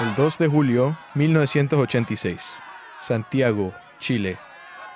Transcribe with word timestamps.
El 0.00 0.14
2 0.14 0.38
de 0.38 0.46
julio 0.46 0.96
1986, 1.14 2.56
Santiago, 3.00 3.74
Chile. 3.98 4.38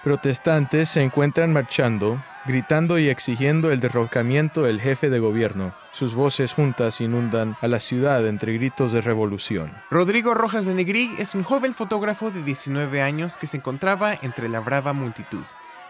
Protestantes 0.05 0.91
se 0.91 1.03
encuentran 1.03 1.53
marchando, 1.53 2.23
gritando 2.47 3.01
y 3.01 3.09
exigiendo 3.09 3.73
el 3.73 3.81
derrocamiento 3.81 4.63
del 4.63 4.81
jefe 4.81 5.11
de 5.11 5.19
gobierno. 5.19 5.75
Sus 5.91 6.15
voces 6.15 6.53
juntas 6.53 7.01
inundan 7.01 7.57
a 7.61 7.67
la 7.67 7.81
ciudad 7.81 8.25
entre 8.29 8.53
gritos 8.53 8.93
de 8.93 9.01
revolución. 9.01 9.73
Rodrigo 9.91 10.35
Rojas 10.35 10.67
de 10.67 10.75
Negri 10.75 11.11
es 11.19 11.35
un 11.35 11.43
joven 11.43 11.75
fotógrafo 11.75 12.31
de 12.31 12.45
19 12.45 13.03
años 13.03 13.39
que 13.39 13.49
se 13.49 13.57
encontraba 13.57 14.17
entre 14.23 14.49
la 14.49 14.61
brava 14.61 14.93
multitud. 14.93 15.43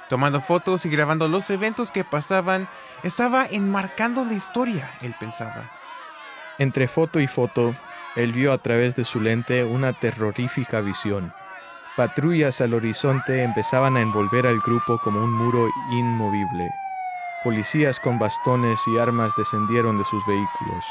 Tomando 0.09 0.41
fotos 0.41 0.87
y 0.87 0.89
grabando 0.89 1.29
los 1.29 1.51
eventos 1.51 1.91
que 1.91 2.03
pasaban, 2.03 2.67
estaba 3.03 3.47
enmarcando 3.51 4.25
la 4.25 4.33
historia, 4.33 4.91
él 5.03 5.15
pensaba. 5.21 5.71
Entre 6.59 6.89
foto 6.89 7.21
y 7.21 7.27
foto, 7.27 7.75
él 8.17 8.33
vio 8.33 8.53
a 8.53 8.59
través 8.59 8.95
de 8.97 9.05
su 9.05 9.21
lente 9.21 9.65
una 9.65 9.93
terrorífica 9.93 10.80
visión. 10.80 11.33
Patrullas 11.97 12.61
al 12.61 12.75
horizonte 12.75 13.43
empezaban 13.43 13.97
a 13.97 14.01
envolver 14.01 14.47
al 14.47 14.59
grupo 14.61 14.98
como 14.98 15.23
un 15.23 15.33
muro 15.33 15.69
inmovible. 15.91 16.70
Policías 17.45 17.98
con 18.01 18.19
bastones 18.19 18.79
y 18.87 18.98
armas 18.98 19.33
descendieron 19.37 19.98
de 19.98 20.05
sus 20.05 20.25
vehículos. 20.27 20.84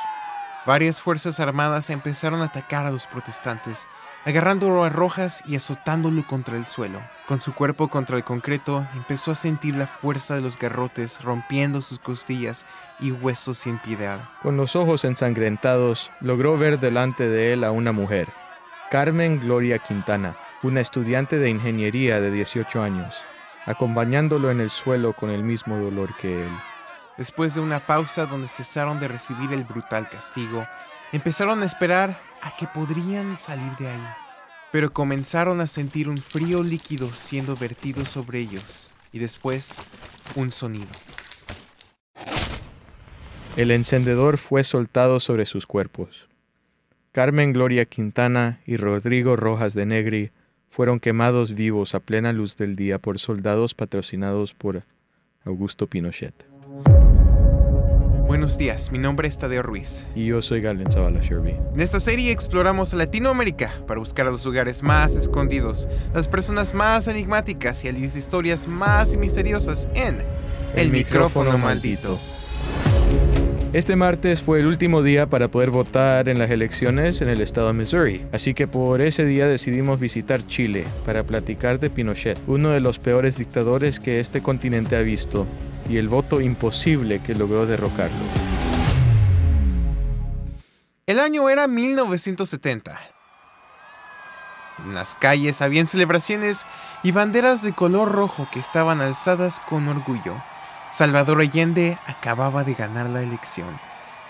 Varias 0.66 1.02
fuerzas 1.02 1.40
armadas 1.40 1.90
empezaron 1.90 2.42
a 2.42 2.46
atacar 2.46 2.86
a 2.86 2.92
los 2.92 3.08
protestantes, 3.08 3.88
agarrándolo 4.26 4.84
a 4.84 4.90
Rojas 4.90 5.42
y 5.48 5.56
azotándolo 5.56 6.28
contra 6.28 6.56
el 6.56 6.68
suelo. 6.68 7.02
Con 7.28 7.42
su 7.42 7.56
cuerpo 7.56 7.88
contra 7.88 8.16
el 8.16 8.24
concreto, 8.24 8.86
empezó 8.94 9.32
a 9.32 9.36
sentir 9.36 9.76
la 9.76 9.88
fuerza 9.88 10.36
de 10.36 10.42
los 10.42 10.60
garrotes 10.60 11.24
rompiendo 11.24 11.82
sus 11.82 11.98
costillas 11.98 12.68
y 13.00 13.12
huesos 13.12 13.58
sin 13.58 13.80
piedad. 13.80 14.20
Con 14.44 14.56
los 14.56 14.76
ojos 14.76 15.04
ensangrentados, 15.04 16.12
logró 16.20 16.56
ver 16.58 16.80
delante 16.80 17.28
de 17.28 17.54
él 17.54 17.64
a 17.64 17.72
una 17.72 17.92
mujer, 17.92 18.28
Carmen 18.92 19.40
Gloria 19.40 19.80
Quintana, 19.80 20.36
una 20.62 20.82
estudiante 20.82 21.40
de 21.40 21.50
ingeniería 21.50 22.20
de 22.20 22.30
18 22.30 22.84
años, 22.84 23.16
acompañándolo 23.66 24.52
en 24.52 24.62
el 24.62 24.70
suelo 24.70 25.14
con 25.14 25.32
el 25.32 25.42
mismo 25.42 25.78
dolor 25.78 26.16
que 26.18 26.44
él. 26.44 26.52
Después 27.22 27.54
de 27.54 27.62
una 27.62 27.86
pausa 27.86 28.26
donde 28.26 28.48
cesaron 28.48 29.00
de 29.00 29.08
recibir 29.08 29.54
el 29.54 29.64
brutal 29.64 30.10
castigo, 30.10 30.66
empezaron 31.12 31.62
a 31.62 31.66
esperar 31.66 32.20
a 32.42 32.58
que 32.58 32.66
podrían 32.66 33.38
salir 33.38 33.72
de 33.78 33.90
ahí. 33.90 34.08
Pero 34.72 34.92
comenzaron 34.92 35.62
a 35.62 35.68
sentir 35.68 36.10
un 36.10 36.18
frío 36.18 36.64
líquido 36.64 37.12
siendo 37.12 37.56
vertido 37.56 38.06
sobre 38.06 38.40
ellos 38.40 38.92
y 39.12 39.20
después 39.20 39.84
un 40.36 40.52
sonido. 40.52 40.88
El 43.56 43.70
encendedor 43.70 44.40
fue 44.40 44.64
soltado 44.64 45.20
sobre 45.20 45.46
sus 45.46 45.68
cuerpos. 45.68 46.28
Carmen 47.12 47.54
Gloria 47.54 47.86
Quintana 47.86 48.62
y 48.66 48.78
Rodrigo 48.78 49.36
Rojas 49.36 49.76
de 49.76 49.86
Negri 49.86 50.32
fueron 50.72 51.00
quemados 51.00 51.54
vivos 51.54 51.94
a 51.94 52.00
plena 52.00 52.34
luz 52.34 52.58
del 52.58 52.76
día 52.76 52.98
por 52.98 53.20
soldados 53.20 53.76
patrocinados 53.76 54.56
por 54.56 54.82
Augusto 55.46 55.86
Pinochet. 55.86 56.51
Buenos 58.32 58.58
días, 58.58 58.94
mi 58.94 58.98
nombre 58.98 59.28
es 59.28 59.38
Tadeo 59.38 59.62
Ruiz. 59.62 60.08
Y 60.16 60.28
yo 60.28 60.42
soy 60.42 60.62
Galen 60.62 60.90
Zavala 60.90 61.20
Sherby. 61.20 61.50
En 61.74 61.82
esta 61.82 62.00
serie 62.00 62.32
exploramos 62.32 62.94
Latinoamérica 62.94 63.74
para 63.86 64.00
buscar 64.00 64.26
los 64.26 64.46
lugares 64.46 64.82
más 64.84 65.18
escondidos, 65.18 65.90
las 66.14 66.30
personas 66.30 66.74
más 66.74 67.10
enigmáticas 67.10 67.84
y 67.84 67.92
las 67.92 68.16
historias 68.16 68.70
más 68.70 69.18
misteriosas 69.18 69.90
en 69.96 70.24
El, 70.76 70.92
micrófono, 70.92 71.58
maldito. 71.58 72.22
Este 73.74 73.96
martes 73.96 74.44
fue 74.44 74.60
el 74.60 74.68
último 74.68 75.02
día 75.02 75.28
para 75.28 75.48
poder 75.48 75.72
votar 75.72 76.28
en 76.28 76.40
las 76.40 76.50
elecciones 76.50 77.22
en 77.22 77.30
el 77.30 77.40
estado 77.40 77.68
de 77.68 77.74
Missouri, 77.74 78.28
así 78.34 78.54
que 78.54 78.68
por 78.68 79.00
ese 79.00 79.24
día 79.24 79.48
decidimos 79.48 79.98
visitar 79.98 80.46
Chile 80.46 80.86
para 81.06 81.24
platicar 81.24 81.80
de 81.80 81.90
Pinochet, 81.90 82.38
uno 82.48 82.72
de 82.72 82.82
los 82.82 83.00
peores 83.00 83.38
dictadores 83.38 84.02
que 84.02 84.20
este 84.20 84.44
continente 84.44 84.98
ha 84.98 85.00
visto, 85.00 85.48
y 85.90 85.96
el 85.96 86.10
voto 86.10 86.42
imposible 86.42 87.22
que 87.22 87.34
logró 87.34 87.66
derrocarlo. 87.66 88.18
El 91.06 91.20
año 91.20 91.50
era 91.50 91.66
1970. 91.70 93.00
En 94.84 94.94
las 94.94 95.16
calles 95.16 95.62
habían 95.62 95.88
celebraciones 95.88 96.66
y 97.04 97.14
banderas 97.14 97.62
de 97.62 97.72
color 97.72 98.12
rojo 98.12 98.50
que 98.52 98.60
estaban 98.60 99.00
alzadas 99.00 99.62
con 99.62 99.88
orgullo. 99.88 100.36
Salvador 100.92 101.40
Allende 101.40 101.98
acababa 102.06 102.66
de 102.66 102.74
ganar 102.74 103.08
la 103.08 103.22
elección. 103.22 103.80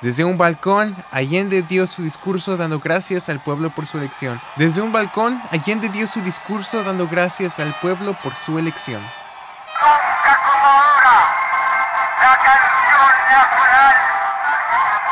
Desde 0.02 0.24
un 0.24 0.38
balcón, 0.38 0.96
Allende 1.12 1.64
dio 1.64 1.88
su 1.88 2.04
discurso 2.04 2.56
dando 2.56 2.80
gracias 2.80 3.30
al 3.30 3.42
pueblo 3.42 3.72
por 3.72 3.88
su 3.88 3.98
elección. 3.98 4.40
Desde 4.56 4.82
un 4.82 4.92
balcón, 4.92 5.42
Allende 5.52 5.90
dio 5.90 6.06
su 6.06 6.22
discurso 6.22 6.84
dando 6.84 7.08
gracias 7.08 7.60
al 7.60 7.74
pueblo 7.82 8.16
por 8.24 8.34
su 8.34 8.60
elección. 8.60 9.02
Nunca 9.02 10.40
como 10.48 10.68
ahora, 10.68 11.18
la 12.22 12.38
canción 12.38 13.12
nacional 13.32 13.96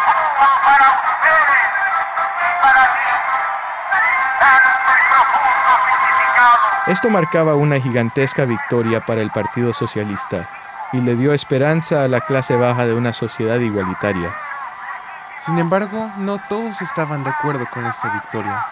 tuvo 0.05 0.49
para 0.65 0.87
ustedes 1.01 1.65
y 2.39 2.61
para 2.61 2.83
mí 2.93 3.09
tanto 4.39 4.89
y 4.93 5.03
profundo 5.09 5.71
significado. 5.87 6.91
Esto 6.91 7.09
marcaba 7.09 7.55
una 7.55 7.79
gigantesca 7.79 8.45
victoria 8.45 9.03
para 9.03 9.21
el 9.21 9.31
Partido 9.31 9.73
Socialista 9.73 10.47
y 10.93 11.01
le 11.01 11.15
dio 11.15 11.33
esperanza 11.33 12.03
a 12.03 12.07
la 12.07 12.21
clase 12.21 12.55
baja 12.55 12.85
de 12.85 12.93
una 12.93 13.13
sociedad 13.13 13.59
igualitaria. 13.59 14.33
Sin 15.37 15.57
embargo, 15.57 16.11
no 16.17 16.39
todos 16.49 16.81
estaban 16.81 17.23
de 17.23 17.29
acuerdo 17.29 17.65
con 17.71 17.85
esta 17.85 18.09
victoria. 18.09 18.65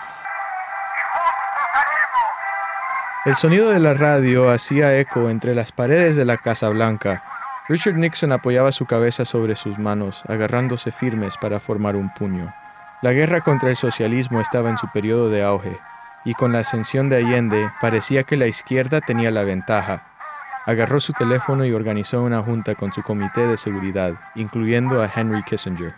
El 3.25 3.35
sonido 3.35 3.69
de 3.69 3.79
la 3.79 3.93
radio 3.93 4.49
hacía 4.49 4.97
eco 4.97 5.29
entre 5.29 5.53
las 5.53 5.71
paredes 5.71 6.15
de 6.15 6.25
la 6.25 6.37
Casa 6.37 6.69
Blanca. 6.69 7.23
Richard 7.67 7.95
Nixon 7.95 8.31
apoyaba 8.31 8.71
su 8.71 8.85
cabeza 8.85 9.25
sobre 9.25 9.55
sus 9.55 9.77
manos, 9.77 10.23
agarrándose 10.29 10.91
firmes 10.91 11.35
para 11.37 11.59
formar 11.59 11.97
un 11.97 12.09
puño. 12.13 12.53
La 13.01 13.11
guerra 13.11 13.41
contra 13.41 13.69
el 13.69 13.75
socialismo 13.75 14.39
estaba 14.39 14.69
en 14.69 14.77
su 14.77 14.87
periodo 14.91 15.29
de 15.29 15.43
auge, 15.43 15.77
y 16.23 16.33
con 16.33 16.53
la 16.53 16.59
ascensión 16.59 17.09
de 17.09 17.17
Allende 17.17 17.69
parecía 17.81 18.23
que 18.23 18.37
la 18.37 18.47
izquierda 18.47 19.01
tenía 19.01 19.29
la 19.29 19.43
ventaja. 19.43 20.16
Agarró 20.67 20.99
su 20.99 21.13
teléfono 21.13 21.65
y 21.65 21.71
organizó 21.71 22.21
una 22.21 22.41
junta 22.41 22.75
con 22.75 22.91
su 22.91 23.01
comité 23.01 23.47
de 23.47 23.55
seguridad, 23.55 24.15
incluyendo 24.35 25.01
a 25.01 25.09
Henry 25.13 25.41
Kissinger. 25.43 25.93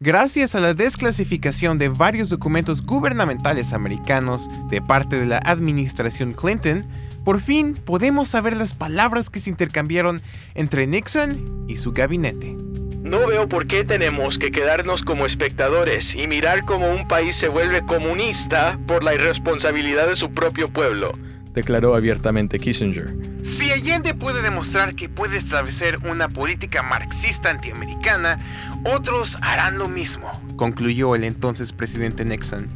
Gracias 0.00 0.54
a 0.54 0.60
la 0.60 0.72
desclasificación 0.72 1.76
de 1.76 1.90
varios 1.90 2.30
documentos 2.30 2.86
gubernamentales 2.86 3.74
americanos 3.74 4.48
de 4.70 4.80
parte 4.80 5.20
de 5.20 5.26
la 5.26 5.38
administración 5.44 6.32
Clinton, 6.32 6.86
por 7.22 7.38
fin 7.38 7.74
podemos 7.74 8.28
saber 8.28 8.56
las 8.56 8.72
palabras 8.72 9.28
que 9.28 9.40
se 9.40 9.50
intercambiaron 9.50 10.22
entre 10.54 10.86
Nixon 10.86 11.66
y 11.68 11.76
su 11.76 11.92
gabinete. 11.92 12.56
No 13.02 13.26
veo 13.26 13.46
por 13.46 13.66
qué 13.66 13.84
tenemos 13.84 14.38
que 14.38 14.50
quedarnos 14.50 15.02
como 15.02 15.26
espectadores 15.26 16.14
y 16.14 16.26
mirar 16.26 16.64
cómo 16.64 16.90
un 16.90 17.06
país 17.06 17.36
se 17.36 17.48
vuelve 17.48 17.84
comunista 17.84 18.78
por 18.86 19.04
la 19.04 19.14
irresponsabilidad 19.14 20.08
de 20.08 20.16
su 20.16 20.30
propio 20.32 20.68
pueblo, 20.68 21.12
declaró 21.54 21.94
abiertamente 21.94 22.58
Kissinger. 22.58 23.14
Si 23.42 23.70
Allende 23.70 24.14
puede 24.14 24.42
demostrar 24.42 24.94
que 24.94 25.08
puede 25.08 25.38
establecer 25.38 25.98
una 25.98 26.28
política 26.28 26.82
marxista 26.82 27.50
antiamericana, 27.50 28.38
otros 28.84 29.36
harán 29.40 29.78
lo 29.78 29.88
mismo, 29.88 30.30
concluyó 30.56 31.14
el 31.14 31.24
entonces 31.24 31.72
presidente 31.72 32.24
Nixon. 32.24 32.68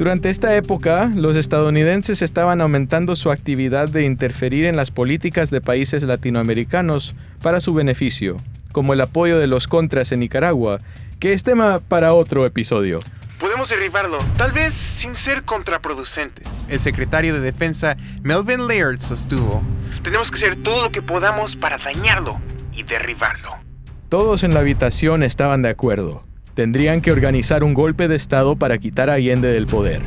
Durante 0.00 0.30
esta 0.30 0.56
época, 0.56 1.10
los 1.14 1.36
estadounidenses 1.36 2.22
estaban 2.22 2.62
aumentando 2.62 3.16
su 3.16 3.30
actividad 3.30 3.86
de 3.88 4.04
interferir 4.04 4.64
en 4.64 4.74
las 4.74 4.90
políticas 4.90 5.50
de 5.50 5.60
países 5.60 6.02
latinoamericanos 6.04 7.14
para 7.42 7.60
su 7.60 7.74
beneficio, 7.74 8.38
como 8.72 8.94
el 8.94 9.02
apoyo 9.02 9.38
de 9.38 9.46
los 9.46 9.66
contras 9.66 10.12
en 10.12 10.20
Nicaragua, 10.20 10.78
que 11.18 11.34
es 11.34 11.42
tema 11.42 11.80
para 11.86 12.14
otro 12.14 12.46
episodio. 12.46 13.00
Podemos 13.40 13.70
derribarlo, 13.70 14.18
tal 14.36 14.52
vez 14.52 14.74
sin 14.74 15.16
ser 15.16 15.44
contraproducentes. 15.44 16.68
El 16.68 16.78
secretario 16.78 17.32
de 17.32 17.40
Defensa, 17.40 17.96
Melvin 18.22 18.68
Laird, 18.68 19.00
sostuvo, 19.00 19.62
tenemos 20.04 20.30
que 20.30 20.36
hacer 20.36 20.62
todo 20.62 20.82
lo 20.82 20.92
que 20.92 21.00
podamos 21.00 21.56
para 21.56 21.78
dañarlo 21.78 22.38
y 22.74 22.82
derribarlo. 22.82 23.56
Todos 24.10 24.44
en 24.44 24.52
la 24.52 24.60
habitación 24.60 25.22
estaban 25.22 25.62
de 25.62 25.70
acuerdo. 25.70 26.20
Tendrían 26.54 27.00
que 27.00 27.12
organizar 27.12 27.64
un 27.64 27.72
golpe 27.72 28.08
de 28.08 28.16
Estado 28.16 28.56
para 28.56 28.76
quitar 28.76 29.08
a 29.08 29.14
Allende 29.14 29.48
del 29.48 29.66
poder. 29.66 30.02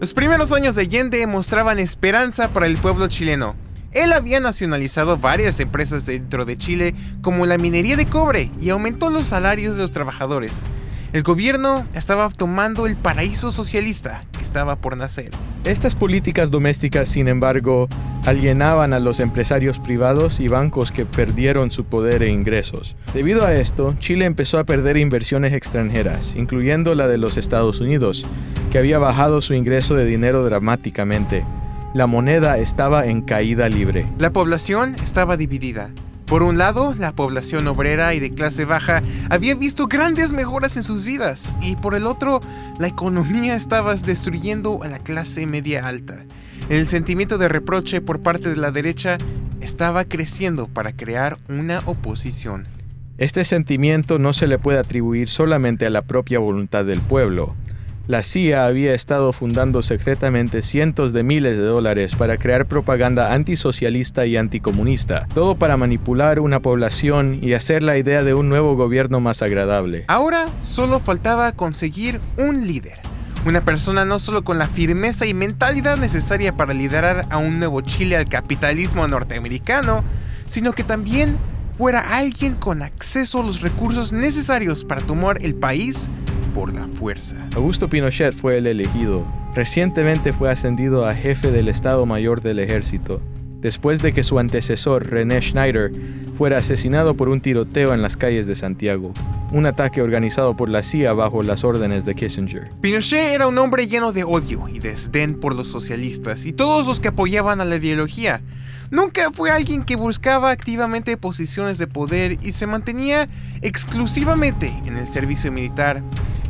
Los 0.00 0.14
primeros 0.14 0.52
años 0.52 0.74
de 0.74 0.82
Allende 0.82 1.26
mostraban 1.26 1.78
esperanza 1.78 2.48
para 2.48 2.66
el 2.66 2.78
pueblo 2.78 3.08
chileno. 3.08 3.56
Él 3.92 4.14
había 4.14 4.40
nacionalizado 4.40 5.18
varias 5.18 5.60
empresas 5.60 6.06
dentro 6.06 6.46
de 6.46 6.56
Chile, 6.56 6.94
como 7.20 7.44
la 7.44 7.58
minería 7.58 7.96
de 7.96 8.06
cobre, 8.06 8.50
y 8.58 8.70
aumentó 8.70 9.10
los 9.10 9.26
salarios 9.26 9.76
de 9.76 9.82
los 9.82 9.90
trabajadores. 9.90 10.70
El 11.16 11.22
gobierno 11.22 11.86
estaba 11.94 12.28
tomando 12.28 12.86
el 12.86 12.94
paraíso 12.94 13.50
socialista 13.50 14.22
que 14.32 14.42
estaba 14.42 14.76
por 14.76 14.98
nacer. 14.98 15.30
Estas 15.64 15.94
políticas 15.94 16.50
domésticas, 16.50 17.08
sin 17.08 17.26
embargo, 17.26 17.88
alienaban 18.26 18.92
a 18.92 19.00
los 19.00 19.18
empresarios 19.20 19.78
privados 19.78 20.40
y 20.40 20.48
bancos 20.48 20.92
que 20.92 21.06
perdieron 21.06 21.70
su 21.70 21.84
poder 21.84 22.22
e 22.22 22.28
ingresos. 22.28 22.96
Debido 23.14 23.46
a 23.46 23.54
esto, 23.54 23.94
Chile 23.98 24.26
empezó 24.26 24.58
a 24.58 24.64
perder 24.64 24.98
inversiones 24.98 25.54
extranjeras, 25.54 26.34
incluyendo 26.36 26.94
la 26.94 27.08
de 27.08 27.16
los 27.16 27.38
Estados 27.38 27.80
Unidos, 27.80 28.22
que 28.70 28.76
había 28.76 28.98
bajado 28.98 29.40
su 29.40 29.54
ingreso 29.54 29.94
de 29.94 30.04
dinero 30.04 30.44
dramáticamente. 30.44 31.46
La 31.94 32.06
moneda 32.06 32.58
estaba 32.58 33.06
en 33.06 33.22
caída 33.22 33.70
libre. 33.70 34.04
La 34.18 34.34
población 34.34 34.94
estaba 35.02 35.38
dividida. 35.38 35.88
Por 36.26 36.42
un 36.42 36.58
lado, 36.58 36.92
la 36.98 37.12
población 37.12 37.68
obrera 37.68 38.12
y 38.14 38.20
de 38.20 38.32
clase 38.32 38.64
baja 38.64 39.00
había 39.30 39.54
visto 39.54 39.86
grandes 39.86 40.32
mejoras 40.32 40.76
en 40.76 40.82
sus 40.82 41.04
vidas 41.04 41.54
y 41.62 41.76
por 41.76 41.94
el 41.94 42.04
otro, 42.04 42.40
la 42.80 42.88
economía 42.88 43.54
estaba 43.54 43.94
destruyendo 43.94 44.82
a 44.82 44.88
la 44.88 44.98
clase 44.98 45.46
media 45.46 45.86
alta. 45.86 46.24
El 46.68 46.88
sentimiento 46.88 47.38
de 47.38 47.46
reproche 47.46 48.00
por 48.00 48.20
parte 48.20 48.50
de 48.50 48.56
la 48.56 48.72
derecha 48.72 49.18
estaba 49.60 50.04
creciendo 50.04 50.66
para 50.66 50.92
crear 50.92 51.38
una 51.48 51.80
oposición. 51.86 52.64
Este 53.18 53.44
sentimiento 53.44 54.18
no 54.18 54.32
se 54.32 54.48
le 54.48 54.58
puede 54.58 54.80
atribuir 54.80 55.28
solamente 55.28 55.86
a 55.86 55.90
la 55.90 56.02
propia 56.02 56.40
voluntad 56.40 56.84
del 56.84 57.00
pueblo. 57.00 57.54
La 58.08 58.22
CIA 58.22 58.66
había 58.66 58.94
estado 58.94 59.32
fundando 59.32 59.82
secretamente 59.82 60.62
cientos 60.62 61.12
de 61.12 61.24
miles 61.24 61.56
de 61.56 61.64
dólares 61.64 62.14
para 62.14 62.36
crear 62.36 62.66
propaganda 62.66 63.34
antisocialista 63.34 64.26
y 64.26 64.36
anticomunista, 64.36 65.26
todo 65.34 65.56
para 65.56 65.76
manipular 65.76 66.38
una 66.38 66.60
población 66.60 67.40
y 67.42 67.54
hacer 67.54 67.82
la 67.82 67.98
idea 67.98 68.22
de 68.22 68.32
un 68.32 68.48
nuevo 68.48 68.76
gobierno 68.76 69.18
más 69.18 69.42
agradable. 69.42 70.04
Ahora 70.06 70.44
solo 70.60 71.00
faltaba 71.00 71.50
conseguir 71.50 72.20
un 72.36 72.68
líder. 72.68 73.00
Una 73.44 73.64
persona 73.64 74.04
no 74.04 74.20
solo 74.20 74.44
con 74.44 74.56
la 74.56 74.68
firmeza 74.68 75.26
y 75.26 75.34
mentalidad 75.34 75.96
necesaria 75.96 76.56
para 76.56 76.74
liderar 76.74 77.26
a 77.30 77.38
un 77.38 77.58
nuevo 77.58 77.80
Chile 77.80 78.16
al 78.16 78.28
capitalismo 78.28 79.08
norteamericano, 79.08 80.04
sino 80.46 80.74
que 80.74 80.84
también 80.84 81.36
fuera 81.76 82.16
alguien 82.16 82.54
con 82.54 82.82
acceso 82.82 83.40
a 83.40 83.44
los 83.44 83.62
recursos 83.62 84.12
necesarios 84.12 84.84
para 84.84 85.00
tomar 85.00 85.44
el 85.44 85.56
país 85.56 86.08
por 86.56 86.72
la 86.72 86.88
fuerza. 86.88 87.36
Augusto 87.54 87.86
Pinochet 87.86 88.32
fue 88.32 88.56
el 88.56 88.66
elegido. 88.66 89.26
Recientemente 89.54 90.32
fue 90.32 90.50
ascendido 90.50 91.06
a 91.06 91.14
jefe 91.14 91.50
del 91.50 91.68
Estado 91.68 92.06
Mayor 92.06 92.40
del 92.40 92.60
Ejército, 92.60 93.20
después 93.60 94.00
de 94.00 94.14
que 94.14 94.22
su 94.22 94.38
antecesor, 94.38 95.06
René 95.06 95.42
Schneider, 95.42 95.92
fuera 96.38 96.56
asesinado 96.56 97.14
por 97.14 97.28
un 97.28 97.42
tiroteo 97.42 97.92
en 97.92 98.00
las 98.00 98.16
calles 98.16 98.46
de 98.46 98.56
Santiago, 98.56 99.12
un 99.52 99.66
ataque 99.66 100.00
organizado 100.00 100.56
por 100.56 100.70
la 100.70 100.82
CIA 100.82 101.12
bajo 101.12 101.42
las 101.42 101.62
órdenes 101.62 102.06
de 102.06 102.14
Kissinger. 102.14 102.70
Pinochet 102.80 103.34
era 103.34 103.48
un 103.48 103.58
hombre 103.58 103.86
lleno 103.86 104.14
de 104.14 104.24
odio 104.24 104.66
y 104.72 104.78
desdén 104.78 105.38
por 105.38 105.54
los 105.54 105.68
socialistas 105.68 106.46
y 106.46 106.54
todos 106.54 106.86
los 106.86 107.00
que 107.00 107.08
apoyaban 107.08 107.60
a 107.60 107.66
la 107.66 107.76
ideología. 107.76 108.40
Nunca 108.90 109.30
fue 109.32 109.50
alguien 109.50 109.82
que 109.82 109.96
buscaba 109.96 110.50
activamente 110.50 111.16
posiciones 111.16 111.78
de 111.78 111.86
poder 111.86 112.38
y 112.42 112.52
se 112.52 112.66
mantenía 112.66 113.28
exclusivamente 113.62 114.68
en 114.84 114.96
el 114.96 115.08
servicio 115.08 115.50
militar. 115.50 116.02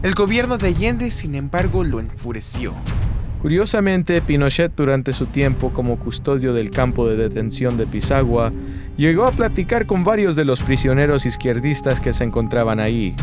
El 0.03 0.15
gobierno 0.15 0.59
de 0.59 0.69
Allende, 0.69 1.11
sin 1.11 1.35
embargo, 1.35 1.83
lo 1.83 1.99
enfureció. 2.01 2.75
Curiosamente, 3.41 4.21
Pinochet 4.21 4.73
durante 4.75 5.13
su 5.13 5.27
tiempo 5.27 5.73
como 5.73 5.99
custodio 5.99 6.53
del 6.53 6.71
campo 6.71 7.09
de 7.09 7.17
detención 7.17 7.77
de 7.77 7.87
Pisagua, 7.87 8.53
llegó 8.97 9.25
a 9.25 9.31
platicar 9.31 9.87
con 9.87 10.05
varios 10.05 10.37
de 10.37 10.45
los 10.45 10.61
prisioneros 10.63 11.27
izquierdistas 11.27 12.01
que 12.01 12.13
se 12.13 12.25
encontraban 12.25 12.81
ahí, 12.81 13.15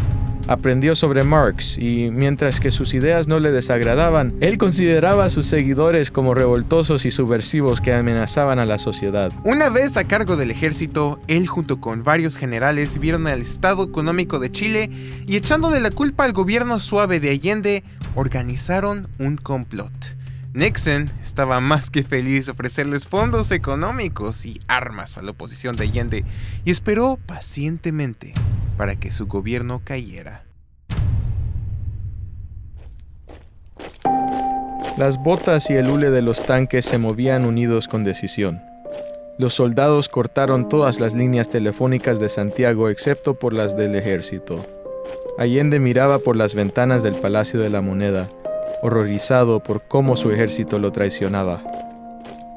Aprendió 0.47 0.95
sobre 0.95 1.23
Marx 1.23 1.77
y 1.77 2.09
mientras 2.11 2.59
que 2.59 2.71
sus 2.71 2.93
ideas 2.93 3.27
no 3.27 3.39
le 3.39 3.51
desagradaban, 3.51 4.33
él 4.41 4.57
consideraba 4.57 5.25
a 5.25 5.29
sus 5.29 5.45
seguidores 5.45 6.11
como 6.11 6.33
revoltosos 6.33 7.05
y 7.05 7.11
subversivos 7.11 7.79
que 7.79 7.93
amenazaban 7.93 8.59
a 8.59 8.65
la 8.65 8.77
sociedad. 8.77 9.31
Una 9.45 9.69
vez 9.69 9.95
a 9.95 10.03
cargo 10.03 10.35
del 10.35 10.51
ejército, 10.51 11.19
él 11.27 11.47
junto 11.47 11.79
con 11.79 12.03
varios 12.03 12.37
generales 12.37 12.99
vieron 12.99 13.27
al 13.27 13.41
estado 13.41 13.83
económico 13.83 14.39
de 14.39 14.51
Chile 14.51 14.89
y 15.25 15.37
echándole 15.37 15.79
la 15.79 15.91
culpa 15.91 16.25
al 16.25 16.33
gobierno 16.33 16.79
suave 16.79 17.19
de 17.19 17.29
Allende, 17.29 17.83
organizaron 18.15 19.07
un 19.19 19.37
complot. 19.37 20.22
Nixon 20.55 21.09
estaba 21.19 21.59
más 21.61 21.89
que 21.89 22.03
feliz 22.03 22.45
de 22.45 22.51
ofrecerles 22.51 23.07
fondos 23.07 23.51
económicos 23.51 24.45
y 24.45 24.59
armas 24.67 25.17
a 25.17 25.23
la 25.23 25.31
oposición 25.31 25.75
de 25.75 25.85
Allende 25.85 26.25
y 26.63 26.69
esperó 26.69 27.17
pacientemente 27.25 28.35
para 28.77 28.95
que 28.95 29.11
su 29.11 29.25
gobierno 29.25 29.81
cayera. 29.83 30.44
Las 35.00 35.17
botas 35.17 35.71
y 35.71 35.73
el 35.73 35.89
hule 35.89 36.11
de 36.11 36.21
los 36.21 36.45
tanques 36.45 36.85
se 36.85 37.00
movían 37.00 37.45
unidos 37.45 37.88
con 37.88 38.03
decisión. 38.03 38.61
Los 39.39 39.55
soldados 39.55 40.07
cortaron 40.07 40.69
todas 40.69 41.00
las 41.00 41.15
líneas 41.15 41.50
telefónicas 41.50 42.19
de 42.19 42.29
Santiago 42.29 42.89
excepto 42.89 43.39
por 43.39 43.53
las 43.53 43.75
del 43.75 43.95
ejército. 43.95 44.63
Allende 45.39 45.79
miraba 45.79 46.19
por 46.19 46.35
las 46.35 46.53
ventanas 46.53 47.01
del 47.01 47.15
Palacio 47.15 47.59
de 47.59 47.71
la 47.71 47.81
Moneda, 47.81 48.29
horrorizado 48.81 49.62
por 49.62 49.88
cómo 49.88 50.15
su 50.15 50.31
ejército 50.31 50.80
lo 50.80 50.92
traicionaba. 50.92 51.62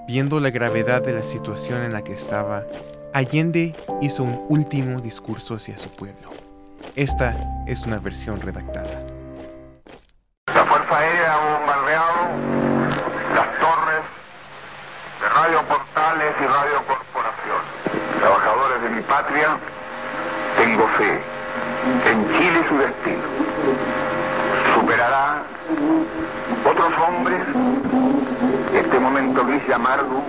Viendo 0.06 0.38
la 0.40 0.50
gravedad 0.50 1.02
de 1.02 1.12
la 1.12 1.22
situación 1.22 1.82
en 1.82 1.92
la 1.92 2.02
que 2.02 2.12
estaba, 2.12 2.64
Allende 3.12 3.74
hizo 4.00 4.22
un 4.22 4.44
último 4.48 5.00
discurso 5.00 5.54
hacia 5.54 5.78
su 5.78 5.90
pueblo. 5.90 6.30
Esta 6.94 7.34
es 7.66 7.86
una 7.86 7.98
versión 7.98 8.40
redactada. 8.40 9.04
La 10.54 10.64
Fuerza 10.64 10.98
Aérea 10.98 11.34
ha 11.34 11.58
bombardeado 11.58 12.14
las 13.34 13.58
torres 13.58 14.02
de 15.20 15.28
Radio 15.28 15.62
Portales 15.66 16.34
y 16.40 16.46
Radio 16.46 16.82
Corporación. 16.86 17.62
Trabajadores 18.20 18.82
de 18.82 18.88
mi 18.90 19.02
patria, 19.02 19.58
tengo 20.58 20.86
fe 20.98 21.20
en 22.10 22.28
Chile 22.38 22.64
su 22.68 22.78
destino. 22.78 23.22
Superará 24.74 25.42
otros 26.64 26.92
hombres 27.08 27.42
este 28.74 28.98
momento 29.00 29.44
gris 29.46 29.62
y 29.68 29.72
amargo 29.72 30.22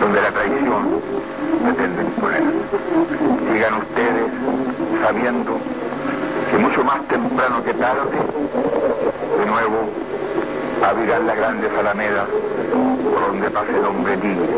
donde 0.00 0.20
la 0.20 0.30
traición 0.30 1.00
pretende 1.62 2.02
imponer. 2.02 2.42
Sigan 3.52 3.74
ustedes 3.74 4.30
sabiendo 5.02 5.58
que 6.50 6.58
mucho 6.58 6.84
más 6.84 7.02
temprano 7.08 7.62
que 7.64 7.74
tarde, 7.74 8.18
de 9.38 9.46
nuevo, 9.46 9.90
abrirán 10.84 11.26
las 11.26 11.36
grandes 11.36 11.70
alamedas 11.78 12.28
por 13.12 13.20
donde 13.28 13.50
pase 13.50 13.70
el 13.70 13.84
hombre 13.84 14.16
libre 14.16 14.48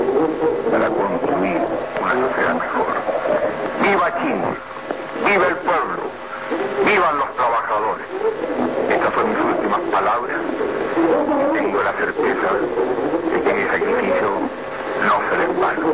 para 0.71 0.89
construir 0.89 1.59
una 2.03 2.29
sociedad 2.29 2.55
mejor. 2.55 2.95
¡Viva 3.83 4.13
Chile! 4.23 5.31
¡Viva 5.31 5.47
el 5.49 5.57
pueblo! 5.57 6.24
¡Vivan 6.85 7.19
los 7.19 7.35
trabajadores! 7.35 8.07
Estas 8.91 9.15
son 9.15 9.31
mis 9.31 9.39
últimas 9.39 9.81
palabras. 9.91 10.37
Tengo 11.53 11.83
la 11.83 11.93
certeza 11.93 12.49
de 13.33 13.41
que 13.43 13.55
mi 13.55 13.63
sacrificio 13.63 14.29
no 15.07 15.21
será 15.31 15.45
en 15.45 15.61
vano. 15.61 15.93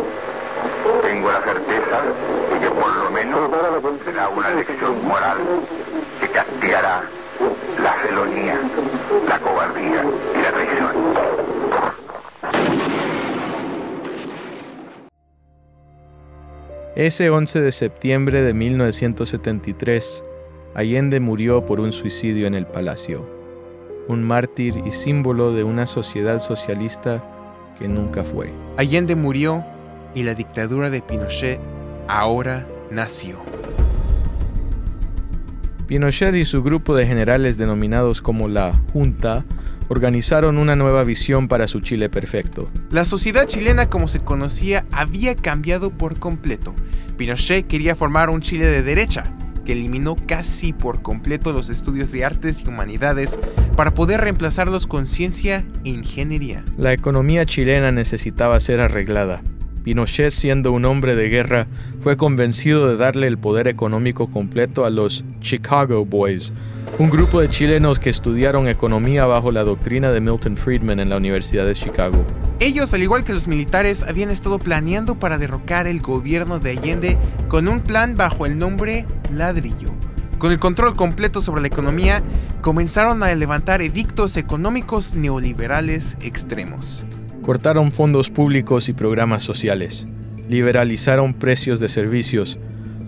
Tengo 1.02 1.30
la 1.30 1.42
certeza 1.42 2.02
de 2.52 2.61
que 2.61 2.71
por 2.71 2.97
lo 2.97 3.11
menos 3.11 3.50
será 4.04 4.28
una 4.28 4.50
lección 4.50 5.07
moral 5.07 5.38
que 6.21 6.28
castigará 6.28 7.02
la 7.83 7.92
felonía, 7.95 8.61
la 9.28 9.38
cobardía 9.38 10.04
y 10.35 10.42
la 10.42 10.52
traición. 10.52 11.11
Ese 16.97 17.30
11 17.30 17.61
de 17.62 17.73
septiembre 17.73 18.42
de 18.42 18.52
1973, 18.52 20.25
Allende 20.74 21.18
murió 21.18 21.66
por 21.66 21.80
un 21.80 21.92
suicidio 21.92 22.46
en 22.46 22.54
el 22.54 22.66
palacio, 22.66 23.28
un 24.08 24.22
mártir 24.22 24.80
y 24.86 24.92
símbolo 24.92 25.52
de 25.52 25.64
una 25.64 25.86
sociedad 25.86 26.38
socialista 26.38 27.24
que 27.78 27.88
nunca 27.88 28.22
fue. 28.22 28.52
Allende 28.76 29.16
murió 29.16 29.64
y 30.14 30.22
la 30.22 30.34
dictadura 30.34 30.90
de 30.90 31.02
Pinochet 31.02 31.60
ahora 32.06 32.68
nació. 32.90 33.38
Pinochet 35.88 36.36
y 36.36 36.44
su 36.44 36.62
grupo 36.62 36.94
de 36.94 37.04
generales 37.04 37.56
denominados 37.56 38.22
como 38.22 38.46
la 38.46 38.80
Junta 38.92 39.44
organizaron 39.88 40.56
una 40.56 40.76
nueva 40.76 41.02
visión 41.02 41.48
para 41.48 41.66
su 41.66 41.80
Chile 41.80 42.08
perfecto. 42.08 42.70
La 42.90 43.02
sociedad 43.02 43.46
chilena 43.46 43.90
como 43.90 44.06
se 44.06 44.20
conocía 44.20 44.86
había 44.92 45.34
cambiado 45.34 45.90
por 45.90 46.20
completo. 46.20 46.76
Pinochet 47.16 47.66
quería 47.66 47.96
formar 47.96 48.30
un 48.30 48.40
Chile 48.40 48.66
de 48.66 48.84
derecha, 48.84 49.34
que 49.70 49.74
eliminó 49.74 50.16
casi 50.26 50.72
por 50.72 51.00
completo 51.00 51.52
los 51.52 51.70
estudios 51.70 52.10
de 52.10 52.24
artes 52.24 52.64
y 52.64 52.68
humanidades 52.68 53.38
para 53.76 53.94
poder 53.94 54.20
reemplazarlos 54.20 54.88
con 54.88 55.06
ciencia 55.06 55.64
e 55.84 55.90
ingeniería. 55.90 56.64
La 56.76 56.92
economía 56.92 57.46
chilena 57.46 57.92
necesitaba 57.92 58.58
ser 58.58 58.80
arreglada. 58.80 59.44
Pinochet, 59.84 60.32
siendo 60.32 60.72
un 60.72 60.86
hombre 60.86 61.14
de 61.14 61.28
guerra, 61.28 61.68
fue 62.00 62.16
convencido 62.16 62.88
de 62.88 62.96
darle 62.96 63.28
el 63.28 63.38
poder 63.38 63.68
económico 63.68 64.28
completo 64.28 64.84
a 64.84 64.90
los 64.90 65.24
Chicago 65.40 66.04
Boys, 66.04 66.52
un 66.98 67.08
grupo 67.08 67.40
de 67.40 67.48
chilenos 67.48 68.00
que 68.00 68.10
estudiaron 68.10 68.66
economía 68.66 69.26
bajo 69.26 69.52
la 69.52 69.62
doctrina 69.62 70.10
de 70.10 70.20
Milton 70.20 70.56
Friedman 70.56 70.98
en 70.98 71.10
la 71.10 71.16
Universidad 71.16 71.64
de 71.64 71.76
Chicago. 71.76 72.24
Ellos, 72.62 72.93
al 72.93 73.02
igual 73.02 73.25
que 73.25 73.33
los 73.33 73.49
militares, 73.49 74.05
habían 74.07 74.29
estado 74.29 74.59
planeando 74.59 75.19
para 75.19 75.38
derrocar 75.38 75.87
el 75.87 76.02
gobierno 76.02 76.59
de 76.59 76.73
Allende 76.73 77.17
con 77.49 77.67
un 77.69 77.81
plan 77.81 78.17
bajo 78.17 78.45
el 78.45 78.59
nombre 78.59 79.07
Ladrillo. 79.33 79.95
Con 80.37 80.52
el 80.52 80.59
control 80.59 80.95
completo 80.95 81.40
sobre 81.40 81.62
la 81.62 81.69
economía, 81.69 82.23
comenzaron 82.61 83.23
a 83.23 83.35
levantar 83.35 83.81
edictos 83.81 84.37
económicos 84.37 85.14
neoliberales 85.14 86.19
extremos. 86.21 87.07
Cortaron 87.40 87.93
fondos 87.93 88.29
públicos 88.29 88.90
y 88.90 88.93
programas 88.93 89.43
sociales, 89.43 90.07
liberalizaron 90.50 91.33
precios 91.33 91.81
de 91.81 91.88
servicios, 91.88 92.59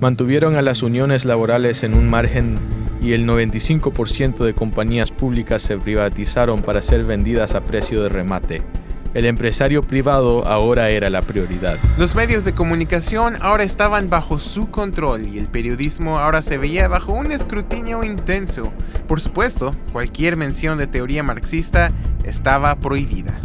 mantuvieron 0.01 0.57
a 0.57 0.63
las 0.63 0.83
uniones 0.83 1.27
laborales 1.27 1.83
en 1.83 1.93
un 1.93 2.09
margen 2.09 2.59
y 3.03 3.13
el 3.13 3.27
95% 3.27 4.45
de 4.47 4.55
compañías 4.55 5.11
públicas 5.11 5.61
se 5.61 5.77
privatizaron 5.77 6.63
para 6.63 6.81
ser 6.81 7.05
vendidas 7.05 7.55
a 7.55 7.61
precio 7.61 8.03
de 8.03 8.09
remate. 8.09 8.63
El 9.15 9.27
empresario 9.27 9.83
privado 9.83 10.47
ahora 10.47 10.89
era 10.89 11.11
la 11.11 11.21
prioridad. 11.21 11.79
Los 11.99 12.15
medios 12.15 12.45
de 12.45 12.55
comunicación 12.55 13.37
ahora 13.41 13.63
estaban 13.63 14.09
bajo 14.09 14.39
su 14.39 14.71
control 14.71 15.27
y 15.27 15.39
el 15.39 15.49
periodismo 15.49 16.19
ahora 16.19 16.41
se 16.41 16.57
veía 16.57 16.89
bajo 16.89 17.13
un 17.13 17.31
escrutinio 17.31 18.05
intenso. 18.05 18.73
Por 19.07 19.21
supuesto, 19.21 19.77
cualquier 19.93 20.37
mención 20.37 20.79
de 20.79 20.87
teoría 20.87 21.23
marxista 21.23 21.93
estaba 22.25 22.75
prohibida. 22.77 23.39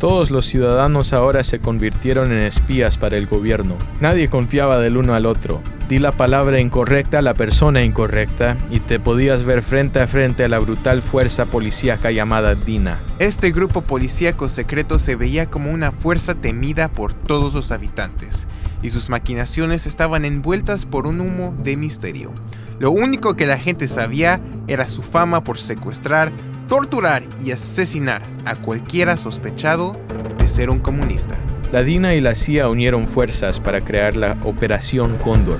Todos 0.00 0.30
los 0.30 0.46
ciudadanos 0.46 1.12
ahora 1.12 1.44
se 1.44 1.58
convirtieron 1.58 2.32
en 2.32 2.38
espías 2.38 2.96
para 2.96 3.18
el 3.18 3.26
gobierno. 3.26 3.76
Nadie 4.00 4.30
confiaba 4.30 4.78
del 4.78 4.96
uno 4.96 5.12
al 5.12 5.26
otro. 5.26 5.60
Di 5.90 5.98
la 5.98 6.12
palabra 6.12 6.58
incorrecta 6.58 7.18
a 7.18 7.22
la 7.22 7.34
persona 7.34 7.82
incorrecta 7.82 8.56
y 8.70 8.80
te 8.80 8.98
podías 8.98 9.44
ver 9.44 9.60
frente 9.60 10.00
a 10.00 10.06
frente 10.06 10.42
a 10.42 10.48
la 10.48 10.58
brutal 10.58 11.02
fuerza 11.02 11.44
policíaca 11.44 12.10
llamada 12.12 12.54
DINA. 12.54 12.98
Este 13.18 13.50
grupo 13.52 13.82
policíaco 13.82 14.48
secreto 14.48 14.98
se 14.98 15.16
veía 15.16 15.50
como 15.50 15.70
una 15.70 15.92
fuerza 15.92 16.34
temida 16.34 16.88
por 16.88 17.12
todos 17.12 17.52
los 17.52 17.70
habitantes, 17.70 18.46
y 18.82 18.88
sus 18.88 19.10
maquinaciones 19.10 19.86
estaban 19.86 20.24
envueltas 20.24 20.86
por 20.86 21.06
un 21.06 21.20
humo 21.20 21.54
de 21.62 21.76
misterio. 21.76 22.32
Lo 22.78 22.90
único 22.90 23.34
que 23.34 23.44
la 23.44 23.58
gente 23.58 23.86
sabía 23.86 24.40
era 24.66 24.88
su 24.88 25.02
fama 25.02 25.44
por 25.44 25.58
secuestrar, 25.58 26.32
torturar 26.70 27.24
y 27.44 27.50
asesinar 27.50 28.22
a 28.44 28.54
cualquiera 28.54 29.16
sospechado 29.16 30.00
de 30.38 30.46
ser 30.46 30.70
un 30.70 30.78
comunista. 30.78 31.34
La 31.72 31.82
DINA 31.82 32.14
y 32.14 32.20
la 32.20 32.36
CIA 32.36 32.68
unieron 32.68 33.08
fuerzas 33.08 33.58
para 33.58 33.80
crear 33.80 34.14
la 34.14 34.36
Operación 34.44 35.18
Cóndor, 35.18 35.58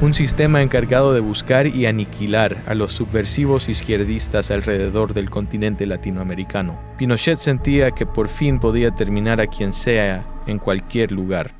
un 0.00 0.14
sistema 0.14 0.60
encargado 0.60 1.14
de 1.14 1.20
buscar 1.20 1.68
y 1.68 1.86
aniquilar 1.86 2.64
a 2.66 2.74
los 2.74 2.92
subversivos 2.92 3.68
izquierdistas 3.68 4.50
alrededor 4.50 5.14
del 5.14 5.30
continente 5.30 5.86
latinoamericano. 5.86 6.76
Pinochet 6.98 7.38
sentía 7.38 7.92
que 7.92 8.04
por 8.04 8.28
fin 8.28 8.58
podía 8.58 8.90
terminar 8.90 9.40
a 9.40 9.46
quien 9.46 9.72
sea 9.72 10.26
en 10.48 10.58
cualquier 10.58 11.12
lugar. 11.12 11.54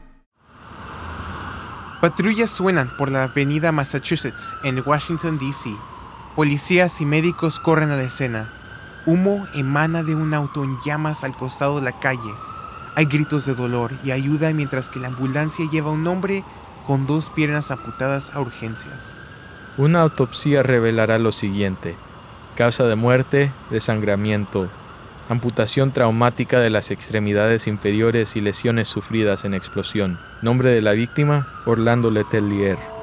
Patrullas 2.00 2.50
suenan 2.50 2.90
por 2.96 3.12
la 3.12 3.24
avenida 3.24 3.70
Massachusetts 3.70 4.56
en 4.64 4.82
Washington, 4.84 5.38
D.C. 5.38 5.70
Policías 6.34 7.00
y 7.00 7.06
médicos 7.06 7.60
corren 7.60 7.92
a 7.92 7.96
la 7.96 8.02
escena. 8.02 8.58
Humo 9.08 9.46
emana 9.54 10.02
de 10.02 10.14
un 10.14 10.34
auto 10.34 10.62
en 10.64 10.76
llamas 10.84 11.24
al 11.24 11.34
costado 11.34 11.76
de 11.76 11.82
la 11.82 11.98
calle. 11.98 12.30
Hay 12.94 13.06
gritos 13.06 13.46
de 13.46 13.54
dolor 13.54 13.90
y 14.04 14.10
ayuda 14.10 14.52
mientras 14.52 14.90
que 14.90 15.00
la 15.00 15.06
ambulancia 15.06 15.66
lleva 15.72 15.88
a 15.88 15.94
un 15.94 16.06
hombre 16.06 16.44
con 16.86 17.06
dos 17.06 17.30
piernas 17.30 17.70
amputadas 17.70 18.30
a 18.34 18.40
urgencias. 18.42 19.18
Una 19.78 20.02
autopsia 20.02 20.62
revelará 20.62 21.18
lo 21.18 21.32
siguiente. 21.32 21.96
Causa 22.54 22.84
de 22.84 22.96
muerte, 22.96 23.50
desangramiento, 23.70 24.68
amputación 25.30 25.90
traumática 25.90 26.60
de 26.60 26.68
las 26.68 26.90
extremidades 26.90 27.66
inferiores 27.66 28.36
y 28.36 28.42
lesiones 28.42 28.88
sufridas 28.88 29.46
en 29.46 29.54
explosión. 29.54 30.18
Nombre 30.42 30.68
de 30.68 30.82
la 30.82 30.92
víctima, 30.92 31.48
Orlando 31.64 32.10
Letelier. 32.10 32.97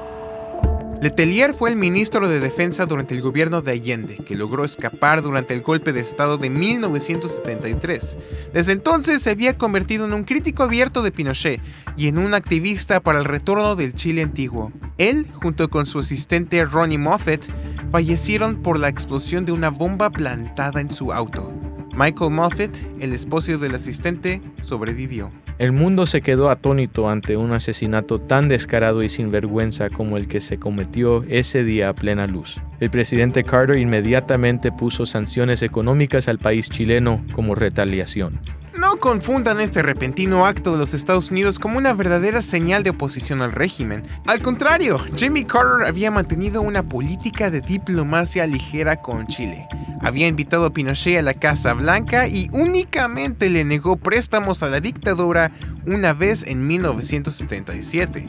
Letelier 1.02 1.52
fue 1.52 1.70
el 1.70 1.76
ministro 1.76 2.26
de 2.26 2.40
Defensa 2.40 2.86
durante 2.86 3.14
el 3.14 3.20
gobierno 3.20 3.60
de 3.60 3.72
Allende, 3.72 4.16
que 4.16 4.34
logró 4.34 4.64
escapar 4.64 5.20
durante 5.20 5.52
el 5.52 5.60
golpe 5.60 5.92
de 5.92 6.00
Estado 6.00 6.38
de 6.38 6.48
1973. 6.48 8.16
Desde 8.54 8.72
entonces 8.72 9.20
se 9.20 9.30
había 9.30 9.58
convertido 9.58 10.06
en 10.06 10.14
un 10.14 10.24
crítico 10.24 10.62
abierto 10.62 11.02
de 11.02 11.12
Pinochet 11.12 11.60
y 11.98 12.08
en 12.08 12.16
un 12.16 12.32
activista 12.32 13.00
para 13.00 13.18
el 13.18 13.26
retorno 13.26 13.76
del 13.76 13.94
Chile 13.94 14.22
antiguo. 14.22 14.72
Él, 14.96 15.28
junto 15.34 15.68
con 15.68 15.84
su 15.84 15.98
asistente 15.98 16.64
Ronnie 16.64 16.98
Moffett, 16.98 17.46
fallecieron 17.92 18.62
por 18.62 18.78
la 18.78 18.88
explosión 18.88 19.44
de 19.44 19.52
una 19.52 19.68
bomba 19.68 20.10
plantada 20.10 20.80
en 20.80 20.90
su 20.90 21.12
auto. 21.12 21.52
Michael 21.94 22.30
Moffett, 22.30 22.86
el 23.00 23.12
esposo 23.12 23.58
del 23.58 23.74
asistente, 23.74 24.40
sobrevivió. 24.60 25.30
El 25.58 25.72
mundo 25.72 26.04
se 26.04 26.20
quedó 26.20 26.50
atónito 26.50 27.08
ante 27.08 27.38
un 27.38 27.52
asesinato 27.52 28.20
tan 28.20 28.46
descarado 28.48 29.02
y 29.02 29.08
sin 29.08 29.30
vergüenza 29.30 29.88
como 29.88 30.18
el 30.18 30.28
que 30.28 30.40
se 30.40 30.58
cometió 30.58 31.24
ese 31.28 31.64
día 31.64 31.88
a 31.88 31.94
plena 31.94 32.26
luz. 32.26 32.60
El 32.78 32.90
presidente 32.90 33.42
Carter 33.42 33.78
inmediatamente 33.78 34.70
puso 34.70 35.06
sanciones 35.06 35.62
económicas 35.62 36.28
al 36.28 36.38
país 36.38 36.68
chileno 36.68 37.24
como 37.32 37.54
retaliación. 37.54 38.38
No 38.86 38.98
confundan 38.98 39.60
este 39.60 39.82
repentino 39.82 40.46
acto 40.46 40.70
de 40.70 40.78
los 40.78 40.94
Estados 40.94 41.32
Unidos 41.32 41.58
como 41.58 41.76
una 41.76 41.92
verdadera 41.92 42.40
señal 42.40 42.84
de 42.84 42.90
oposición 42.90 43.42
al 43.42 43.50
régimen. 43.50 44.04
Al 44.28 44.40
contrario, 44.40 45.00
Jimmy 45.16 45.44
Carter 45.44 45.88
había 45.88 46.12
mantenido 46.12 46.62
una 46.62 46.88
política 46.88 47.50
de 47.50 47.62
diplomacia 47.62 48.46
ligera 48.46 48.94
con 48.94 49.26
Chile. 49.26 49.66
Había 50.02 50.28
invitado 50.28 50.66
a 50.66 50.72
Pinochet 50.72 51.18
a 51.18 51.22
la 51.22 51.34
Casa 51.34 51.74
Blanca 51.74 52.28
y 52.28 52.48
únicamente 52.52 53.50
le 53.50 53.64
negó 53.64 53.96
préstamos 53.96 54.62
a 54.62 54.68
la 54.68 54.78
dictadura 54.78 55.50
una 55.84 56.12
vez 56.12 56.44
en 56.44 56.64
1977. 56.68 58.28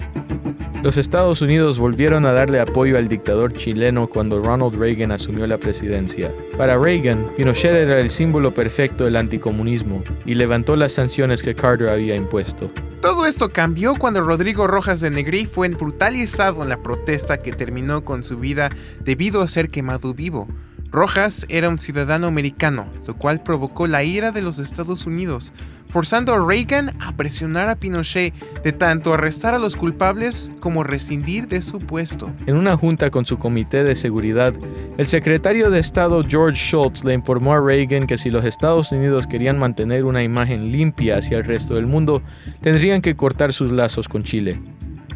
Los 0.83 0.95
Estados 0.95 1.41
Unidos 1.41 1.79
volvieron 1.79 2.25
a 2.27 2.33
darle 2.33 2.59
apoyo 2.59 2.99
al 2.99 3.07
dictador 3.07 3.51
chileno 3.51 4.07
cuando 4.07 4.39
Ronald 4.39 4.79
Reagan 4.79 5.11
asumió 5.11 5.47
la 5.47 5.57
presidencia. 5.57 6.31
Para 6.55 6.77
Reagan, 6.77 7.25
Pinochet 7.35 7.73
era 7.73 7.99
el 7.99 8.11
símbolo 8.11 8.53
perfecto 8.53 9.05
del 9.05 9.15
anticomunismo 9.15 10.03
y 10.25 10.35
levantó 10.47 10.77
las 10.77 10.93
sanciones 10.93 11.43
que 11.43 11.55
Carter 11.55 11.89
había 11.89 12.15
impuesto. 12.15 12.71
Todo 13.01 13.25
esto 13.25 13.51
cambió 13.51 13.95
cuando 13.95 14.21
Rodrigo 14.21 14.65
Rojas 14.65 15.01
de 15.01 15.11
Negri 15.11 15.45
fue 15.45 15.67
brutalizado 15.67 16.63
en 16.63 16.69
la 16.69 16.81
protesta 16.81 17.37
que 17.39 17.51
terminó 17.51 18.05
con 18.05 18.23
su 18.23 18.37
vida 18.37 18.71
debido 19.01 19.41
a 19.41 19.47
ser 19.49 19.69
quemado 19.69 20.13
vivo. 20.13 20.47
Rojas 20.91 21.46
era 21.50 21.70
un 21.70 21.77
ciudadano 21.77 22.27
americano, 22.27 22.88
lo 23.06 23.15
cual 23.15 23.41
provocó 23.41 23.88
la 23.88 24.03
ira 24.03 24.32
de 24.32 24.41
los 24.41 24.58
Estados 24.58 25.06
Unidos, 25.06 25.51
forzando 25.89 26.34
a 26.34 26.46
Reagan 26.46 26.96
a 27.01 27.15
presionar 27.15 27.70
a 27.70 27.75
Pinochet 27.75 28.34
de 28.63 28.72
tanto 28.72 29.13
arrestar 29.13 29.53
a 29.53 29.60
los 29.60 29.75
culpables 29.75 30.50
como 30.60 30.84
rescindir 30.84 31.48
de 31.48 31.62
su 31.62 31.79
puesto. 31.79 32.32
En 32.46 32.56
una 32.56 32.77
junta 32.77 33.10
con 33.10 33.25
su 33.25 33.38
comité 33.38 33.84
de 33.84 33.96
seguridad, 33.96 34.53
el 34.98 35.08
secretario 35.08 35.70
de 35.70 35.79
Estado 35.79 36.24
George 36.24 36.58
Shultz 36.58 37.03
le 37.03 37.13
informó 37.13 37.53
a 37.53 37.62
Reagan 37.62 38.08
que 38.08 38.17
si 38.17 38.29
los 38.29 38.46
Estados 38.46 38.91
Unidos 38.91 39.27
querían 39.27 39.60
mantener 39.60 40.06
una 40.06 40.24
imagen 40.24 40.72
limpia 40.72 41.17
hacia 41.17 41.38
el 41.38 41.44
resto 41.44 41.75
del 41.75 41.86
mundo, 41.86 42.22
tendrían 42.62 43.01
que 43.01 43.15
cortar 43.15 43.51
sus 43.51 43.72
lazos 43.72 44.08
con 44.08 44.24
Chile. 44.24 44.60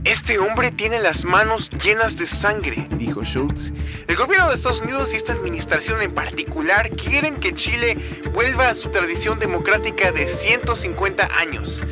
Este 0.03 0.39
hombre 0.39 0.71
tiene 0.71 0.99
las 0.99 1.25
manos 1.25 1.69
llenas 1.69 2.17
de 2.17 2.25
sangre, 2.25 2.87
dijo 2.93 3.23
Schultz. 3.23 3.71
El 4.07 4.15
gobierno 4.15 4.49
de 4.49 4.55
Estados 4.55 4.81
Unidos 4.81 5.13
y 5.13 5.17
esta 5.17 5.33
administración 5.33 6.01
en 6.01 6.15
particular 6.15 6.89
quieren 6.89 7.35
que 7.35 7.53
Chile 7.53 8.23
vuelva 8.33 8.69
a 8.69 8.75
su 8.75 8.89
tradición 8.89 9.37
democrática 9.37 10.11
de 10.11 10.27
150 10.27 11.29
años. 11.37 11.83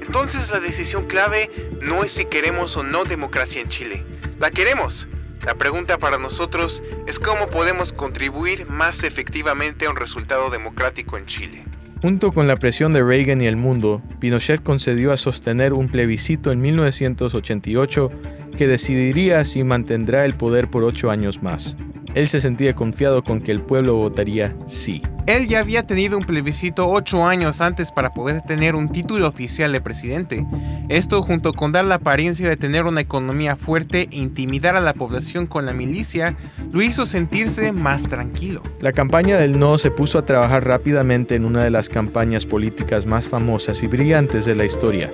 Entonces 0.00 0.48
la 0.50 0.60
decisión 0.60 1.08
clave 1.08 1.50
no 1.82 2.04
es 2.04 2.12
si 2.12 2.24
queremos 2.24 2.74
o 2.74 2.82
no 2.82 3.04
democracia 3.04 3.60
en 3.60 3.68
Chile. 3.68 4.02
La 4.38 4.50
queremos. 4.50 5.06
La 5.44 5.54
pregunta 5.54 5.98
para 5.98 6.16
nosotros 6.16 6.82
es 7.06 7.18
cómo 7.18 7.48
podemos 7.48 7.92
contribuir 7.92 8.66
más 8.66 9.02
efectivamente 9.02 9.84
a 9.84 9.90
un 9.90 9.96
resultado 9.96 10.48
democrático 10.48 11.18
en 11.18 11.26
Chile. 11.26 11.64
Junto 12.00 12.30
con 12.30 12.46
la 12.46 12.56
presión 12.56 12.92
de 12.92 13.02
Reagan 13.02 13.40
y 13.40 13.46
el 13.46 13.56
mundo, 13.56 14.00
Pinochet 14.20 14.62
concedió 14.62 15.12
a 15.12 15.16
sostener 15.16 15.72
un 15.72 15.88
plebiscito 15.88 16.52
en 16.52 16.60
1988 16.60 18.10
que 18.56 18.68
decidiría 18.68 19.44
si 19.44 19.64
mantendrá 19.64 20.24
el 20.24 20.36
poder 20.36 20.70
por 20.70 20.84
ocho 20.84 21.10
años 21.10 21.42
más. 21.42 21.76
Él 22.18 22.28
se 22.28 22.40
sentía 22.40 22.74
confiado 22.74 23.22
con 23.22 23.40
que 23.40 23.52
el 23.52 23.60
pueblo 23.60 23.94
votaría 23.94 24.56
sí. 24.66 25.02
Él 25.26 25.46
ya 25.46 25.60
había 25.60 25.86
tenido 25.86 26.18
un 26.18 26.24
plebiscito 26.24 26.88
ocho 26.88 27.24
años 27.24 27.60
antes 27.60 27.92
para 27.92 28.12
poder 28.12 28.40
tener 28.40 28.74
un 28.74 28.90
título 28.90 29.28
oficial 29.28 29.70
de 29.70 29.80
presidente. 29.80 30.44
Esto 30.88 31.22
junto 31.22 31.52
con 31.52 31.70
dar 31.70 31.84
la 31.84 31.94
apariencia 31.94 32.48
de 32.48 32.56
tener 32.56 32.86
una 32.86 33.02
economía 33.02 33.54
fuerte 33.54 34.08
e 34.10 34.16
intimidar 34.16 34.74
a 34.74 34.80
la 34.80 34.94
población 34.94 35.46
con 35.46 35.64
la 35.64 35.74
milicia, 35.74 36.34
lo 36.72 36.82
hizo 36.82 37.06
sentirse 37.06 37.70
más 37.70 38.08
tranquilo. 38.08 38.64
La 38.80 38.90
campaña 38.90 39.36
del 39.36 39.56
no 39.56 39.78
se 39.78 39.92
puso 39.92 40.18
a 40.18 40.26
trabajar 40.26 40.66
rápidamente 40.66 41.36
en 41.36 41.44
una 41.44 41.62
de 41.62 41.70
las 41.70 41.88
campañas 41.88 42.46
políticas 42.46 43.06
más 43.06 43.28
famosas 43.28 43.80
y 43.84 43.86
brillantes 43.86 44.44
de 44.44 44.56
la 44.56 44.64
historia, 44.64 45.12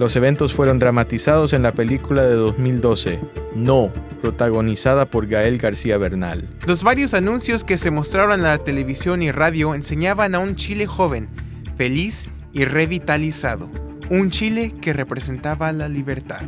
Los 0.00 0.16
eventos 0.16 0.54
fueron 0.54 0.78
dramatizados 0.78 1.52
en 1.52 1.62
la 1.62 1.72
película 1.72 2.24
de 2.24 2.32
2012, 2.32 3.20
No, 3.54 3.92
protagonizada 4.22 5.04
por 5.04 5.26
Gael 5.26 5.58
García 5.58 5.98
Bernal. 5.98 6.48
Los 6.66 6.82
varios 6.82 7.12
anuncios 7.12 7.64
que 7.64 7.76
se 7.76 7.90
mostraron 7.90 8.32
en 8.32 8.44
la 8.44 8.56
televisión 8.56 9.20
y 9.20 9.30
radio 9.30 9.74
enseñaban 9.74 10.34
a 10.34 10.38
un 10.38 10.56
Chile 10.56 10.86
joven, 10.86 11.28
feliz 11.76 12.30
y 12.54 12.64
revitalizado. 12.64 13.70
Un 14.08 14.30
Chile 14.30 14.72
que 14.80 14.94
representaba 14.94 15.70
la 15.70 15.86
libertad. 15.86 16.40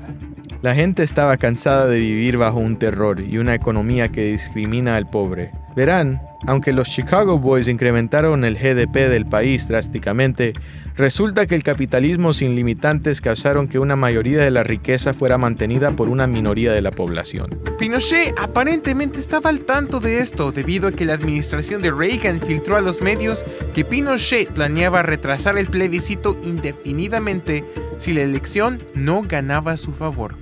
La 0.62 0.75
gente 0.75 1.02
estaba 1.02 1.37
cansada 1.37 1.87
de 1.88 1.99
vivir 1.99 2.38
bajo 2.38 2.59
un 2.59 2.78
terror 2.78 3.21
y 3.21 3.37
una 3.37 3.54
economía 3.54 4.09
que 4.09 4.32
discrimina 4.32 4.97
al 4.97 5.11
pobre. 5.11 5.50
Verán, 5.76 6.23
aunque 6.46 6.72
los 6.72 6.88
Chicago 6.88 7.38
Boys 7.38 7.68
incrementaron 7.68 8.44
el 8.44 8.56
GDP 8.56 9.08
del 9.08 9.26
país 9.26 9.68
drásticamente, 9.68 10.52
resulta 10.96 11.46
que 11.46 11.54
el 11.54 11.62
capitalismo 11.62 12.32
sin 12.32 12.54
limitantes 12.54 13.20
causaron 13.20 13.68
que 13.68 13.78
una 13.78 13.96
mayoría 13.96 14.42
de 14.42 14.50
la 14.50 14.62
riqueza 14.62 15.14
fuera 15.14 15.38
mantenida 15.38 15.92
por 15.92 16.08
una 16.08 16.26
minoría 16.26 16.72
de 16.72 16.82
la 16.82 16.90
población. 16.90 17.50
Pinochet 17.78 18.34
aparentemente 18.38 19.20
estaba 19.20 19.50
al 19.50 19.61
tanto 19.61 20.00
de 20.00 20.18
esto 20.18 20.52
debido 20.52 20.88
a 20.88 20.92
que 20.92 21.04
la 21.04 21.14
administración 21.14 21.82
de 21.82 21.90
Reagan 21.90 22.40
filtró 22.40 22.76
a 22.76 22.80
los 22.80 23.02
medios 23.02 23.44
que 23.75 23.84
Pinochet 23.84 24.49
planeaba 24.50 25.02
retrasar 25.02 25.58
el 25.58 25.68
plebiscito 25.68 26.37
indefinidamente 26.42 27.64
si 27.96 28.12
la 28.12 28.22
elección 28.22 28.82
no 28.94 29.22
ganaba 29.22 29.72
a 29.72 29.76
su 29.76 29.92
favor. 29.92 30.37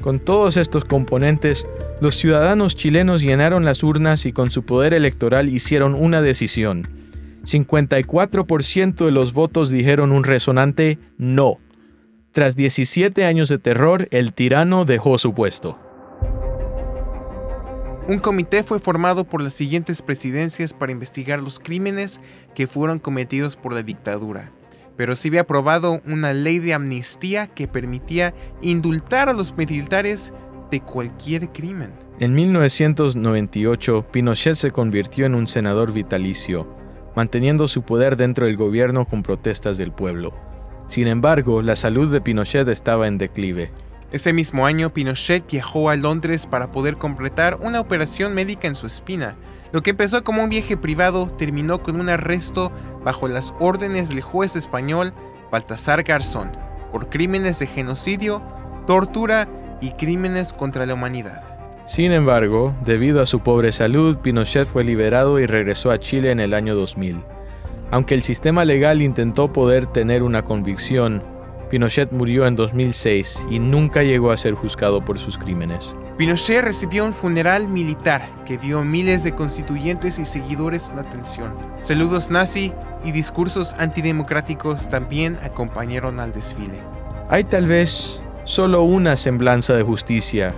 Con 0.00 0.18
todos 0.18 0.56
estos 0.56 0.84
componentes, 0.84 1.66
los 2.00 2.16
ciudadanos 2.16 2.76
chilenos 2.76 3.20
llenaron 3.20 3.64
las 3.64 3.82
urnas 3.82 4.24
y 4.24 4.32
con 4.32 4.50
su 4.50 4.64
poder 4.64 4.94
electoral 4.94 5.50
hicieron 5.50 5.94
una 5.94 6.22
decisión. 6.22 6.88
54% 7.44 9.04
de 9.04 9.10
los 9.10 9.32
votos 9.32 9.70
dijeron 9.70 10.12
un 10.12 10.24
resonante 10.24 10.98
no. 11.18 11.58
Tras 12.32 12.56
17 12.56 13.24
años 13.24 13.48
de 13.48 13.58
terror, 13.58 14.08
el 14.12 14.32
tirano 14.32 14.84
dejó 14.84 15.18
su 15.18 15.34
puesto. 15.34 15.78
Un 18.08 18.18
comité 18.18 18.62
fue 18.62 18.80
formado 18.80 19.24
por 19.24 19.42
las 19.42 19.54
siguientes 19.54 20.00
presidencias 20.00 20.72
para 20.72 20.92
investigar 20.92 21.40
los 21.40 21.60
crímenes 21.60 22.20
que 22.54 22.66
fueron 22.66 22.98
cometidos 22.98 23.56
por 23.56 23.72
la 23.72 23.82
dictadura, 23.82 24.50
pero 24.96 25.14
se 25.16 25.28
había 25.28 25.42
aprobado 25.42 26.00
una 26.06 26.32
ley 26.32 26.58
de 26.60 26.74
amnistía 26.74 27.46
que 27.46 27.68
permitía 27.68 28.34
indultar 28.62 29.28
a 29.28 29.32
los 29.32 29.56
militares 29.56 30.32
de 30.70 30.80
cualquier 30.80 31.50
crimen. 31.50 31.92
En 32.18 32.34
1998, 32.34 34.06
Pinochet 34.10 34.54
se 34.54 34.70
convirtió 34.70 35.26
en 35.26 35.34
un 35.34 35.46
senador 35.46 35.92
vitalicio, 35.92 36.66
manteniendo 37.16 37.68
su 37.68 37.82
poder 37.82 38.16
dentro 38.16 38.46
del 38.46 38.56
gobierno 38.56 39.06
con 39.06 39.22
protestas 39.22 39.78
del 39.78 39.92
pueblo. 39.92 40.32
Sin 40.86 41.06
embargo, 41.06 41.62
la 41.62 41.76
salud 41.76 42.10
de 42.12 42.20
Pinochet 42.20 42.68
estaba 42.68 43.06
en 43.06 43.18
declive. 43.18 43.70
Ese 44.12 44.32
mismo 44.32 44.66
año, 44.66 44.92
Pinochet 44.92 45.48
viajó 45.50 45.88
a 45.88 45.96
Londres 45.96 46.46
para 46.46 46.72
poder 46.72 46.96
completar 46.96 47.58
una 47.60 47.80
operación 47.80 48.34
médica 48.34 48.66
en 48.66 48.74
su 48.74 48.86
espina. 48.86 49.36
Lo 49.72 49.82
que 49.82 49.90
empezó 49.90 50.24
como 50.24 50.42
un 50.42 50.50
viaje 50.50 50.76
privado 50.76 51.28
terminó 51.28 51.80
con 51.80 52.00
un 52.00 52.08
arresto 52.08 52.72
bajo 53.04 53.28
las 53.28 53.54
órdenes 53.60 54.08
del 54.08 54.20
juez 54.20 54.56
español 54.56 55.12
Baltasar 55.52 56.02
Garzón 56.02 56.50
por 56.90 57.08
crímenes 57.08 57.58
de 57.60 57.66
genocidio, 57.66 58.42
tortura 58.86 59.48
y 59.80 59.90
crímenes 59.92 60.52
contra 60.52 60.86
la 60.86 60.94
humanidad. 60.94 61.42
Sin 61.86 62.12
embargo, 62.12 62.74
debido 62.84 63.20
a 63.20 63.26
su 63.26 63.40
pobre 63.40 63.72
salud, 63.72 64.18
Pinochet 64.18 64.66
fue 64.66 64.84
liberado 64.84 65.40
y 65.40 65.46
regresó 65.46 65.90
a 65.90 65.98
Chile 65.98 66.30
en 66.30 66.38
el 66.38 66.54
año 66.54 66.74
2000. 66.74 67.24
Aunque 67.90 68.14
el 68.14 68.22
sistema 68.22 68.64
legal 68.64 69.02
intentó 69.02 69.52
poder 69.52 69.86
tener 69.86 70.22
una 70.22 70.42
convicción, 70.42 71.22
Pinochet 71.70 72.12
murió 72.12 72.46
en 72.46 72.56
2006 72.56 73.46
y 73.50 73.58
nunca 73.58 74.02
llegó 74.02 74.30
a 74.30 74.36
ser 74.36 74.54
juzgado 74.54 75.04
por 75.04 75.18
sus 75.18 75.38
crímenes. 75.38 75.94
Pinochet 76.16 76.62
recibió 76.62 77.04
un 77.06 77.14
funeral 77.14 77.66
militar 77.66 78.28
que 78.44 78.58
vio 78.58 78.84
miles 78.84 79.24
de 79.24 79.34
constituyentes 79.34 80.18
y 80.18 80.24
seguidores 80.24 80.90
en 80.90 80.98
atención. 80.98 81.54
Saludos 81.80 82.30
nazi 82.30 82.72
y 83.04 83.12
discursos 83.12 83.74
antidemocráticos 83.78 84.88
también 84.88 85.38
acompañaron 85.42 86.20
al 86.20 86.32
desfile. 86.32 86.78
Hay 87.28 87.44
tal 87.44 87.66
vez 87.66 88.22
solo 88.50 88.82
una 88.82 89.16
semblanza 89.16 89.74
de 89.74 89.84
justicia, 89.84 90.52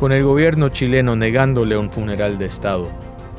con 0.00 0.12
el 0.12 0.24
gobierno 0.24 0.70
chileno 0.70 1.14
negándole 1.14 1.76
un 1.76 1.90
funeral 1.90 2.38
de 2.38 2.46
Estado. 2.46 2.88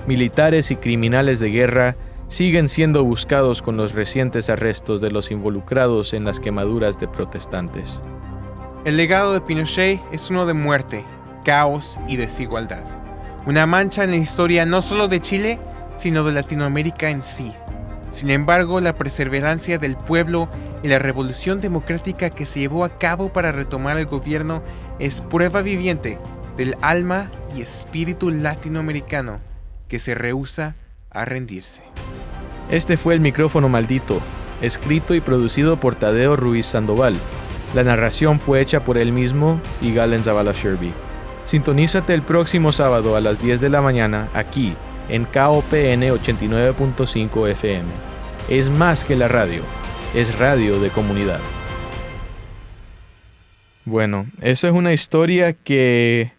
Militares 0.05 0.69
y 0.69 0.75
criminales 0.75 1.39
de 1.39 1.49
guerra 1.49 1.97
siguen 2.27 2.69
siendo 2.69 3.03
buscados 3.03 3.63
con 3.63 3.77
los 3.77 3.93
recientes 3.93 4.51
arrestos 4.51 5.01
de 5.01 5.09
los 5.09 5.31
involucrados 5.31 6.13
en 6.13 6.23
las 6.23 6.39
quemaduras 6.39 6.99
de 6.99 7.07
protestantes. 7.07 7.99
El 8.85 8.95
legado 8.95 9.33
de 9.33 9.41
Pinochet 9.41 9.99
es 10.11 10.29
uno 10.29 10.45
de 10.45 10.53
muerte, 10.53 11.03
caos 11.43 11.97
y 12.07 12.15
desigualdad. 12.15 12.85
Una 13.47 13.65
mancha 13.65 14.03
en 14.03 14.11
la 14.11 14.17
historia 14.17 14.67
no 14.67 14.83
solo 14.83 15.07
de 15.07 15.19
Chile, 15.19 15.59
sino 15.95 16.23
de 16.23 16.33
Latinoamérica 16.33 17.09
en 17.09 17.23
sí. 17.23 17.51
Sin 18.11 18.29
embargo, 18.29 18.79
la 18.81 18.95
perseverancia 18.95 19.79
del 19.79 19.97
pueblo 19.97 20.47
y 20.85 20.87
la 20.87 20.99
revolución 20.99 21.61
democrática 21.61 22.29
que 22.29 22.45
se 22.45 22.59
llevó 22.59 22.85
a 22.85 22.99
cabo 22.99 23.33
para 23.33 23.51
retomar 23.51 23.97
el 23.97 24.05
gobierno 24.05 24.61
es 24.99 25.19
prueba 25.19 25.63
viviente 25.63 26.19
del 26.57 26.77
alma 26.81 27.31
y 27.57 27.63
espíritu 27.63 28.29
latinoamericano 28.29 29.39
que 29.87 29.97
se 29.97 30.13
rehúsa 30.13 30.75
a 31.09 31.25
rendirse. 31.25 31.81
Este 32.69 32.97
fue 32.97 33.15
el 33.15 33.19
micrófono 33.19 33.67
maldito, 33.67 34.21
escrito 34.61 35.15
y 35.15 35.21
producido 35.21 35.79
por 35.79 35.95
Tadeo 35.95 36.35
Ruiz 36.35 36.67
Sandoval. 36.67 37.15
La 37.73 37.83
narración 37.83 38.39
fue 38.39 38.61
hecha 38.61 38.85
por 38.85 38.99
él 38.99 39.11
mismo 39.11 39.59
y 39.81 39.91
Galen 39.91 40.23
Zavala 40.23 40.51
Sherby. 40.51 40.93
Sintonízate 41.45 42.13
el 42.13 42.21
próximo 42.21 42.71
sábado 42.71 43.15
a 43.15 43.21
las 43.21 43.41
10 43.41 43.59
de 43.59 43.69
la 43.69 43.81
mañana 43.81 44.29
aquí 44.35 44.75
en 45.09 45.25
KOPN 45.25 46.03
89.5 46.03 47.49
FM. 47.49 47.89
Es 48.49 48.69
más 48.69 49.03
que 49.03 49.15
la 49.15 49.27
radio, 49.27 49.63
es 50.13 50.37
radio 50.37 50.79
de 50.79 50.89
comunidad. 50.89 51.39
Bueno, 53.85 54.27
esa 54.41 54.67
es 54.67 54.73
una 54.73 54.93
historia 54.93 55.53
que 55.53 56.31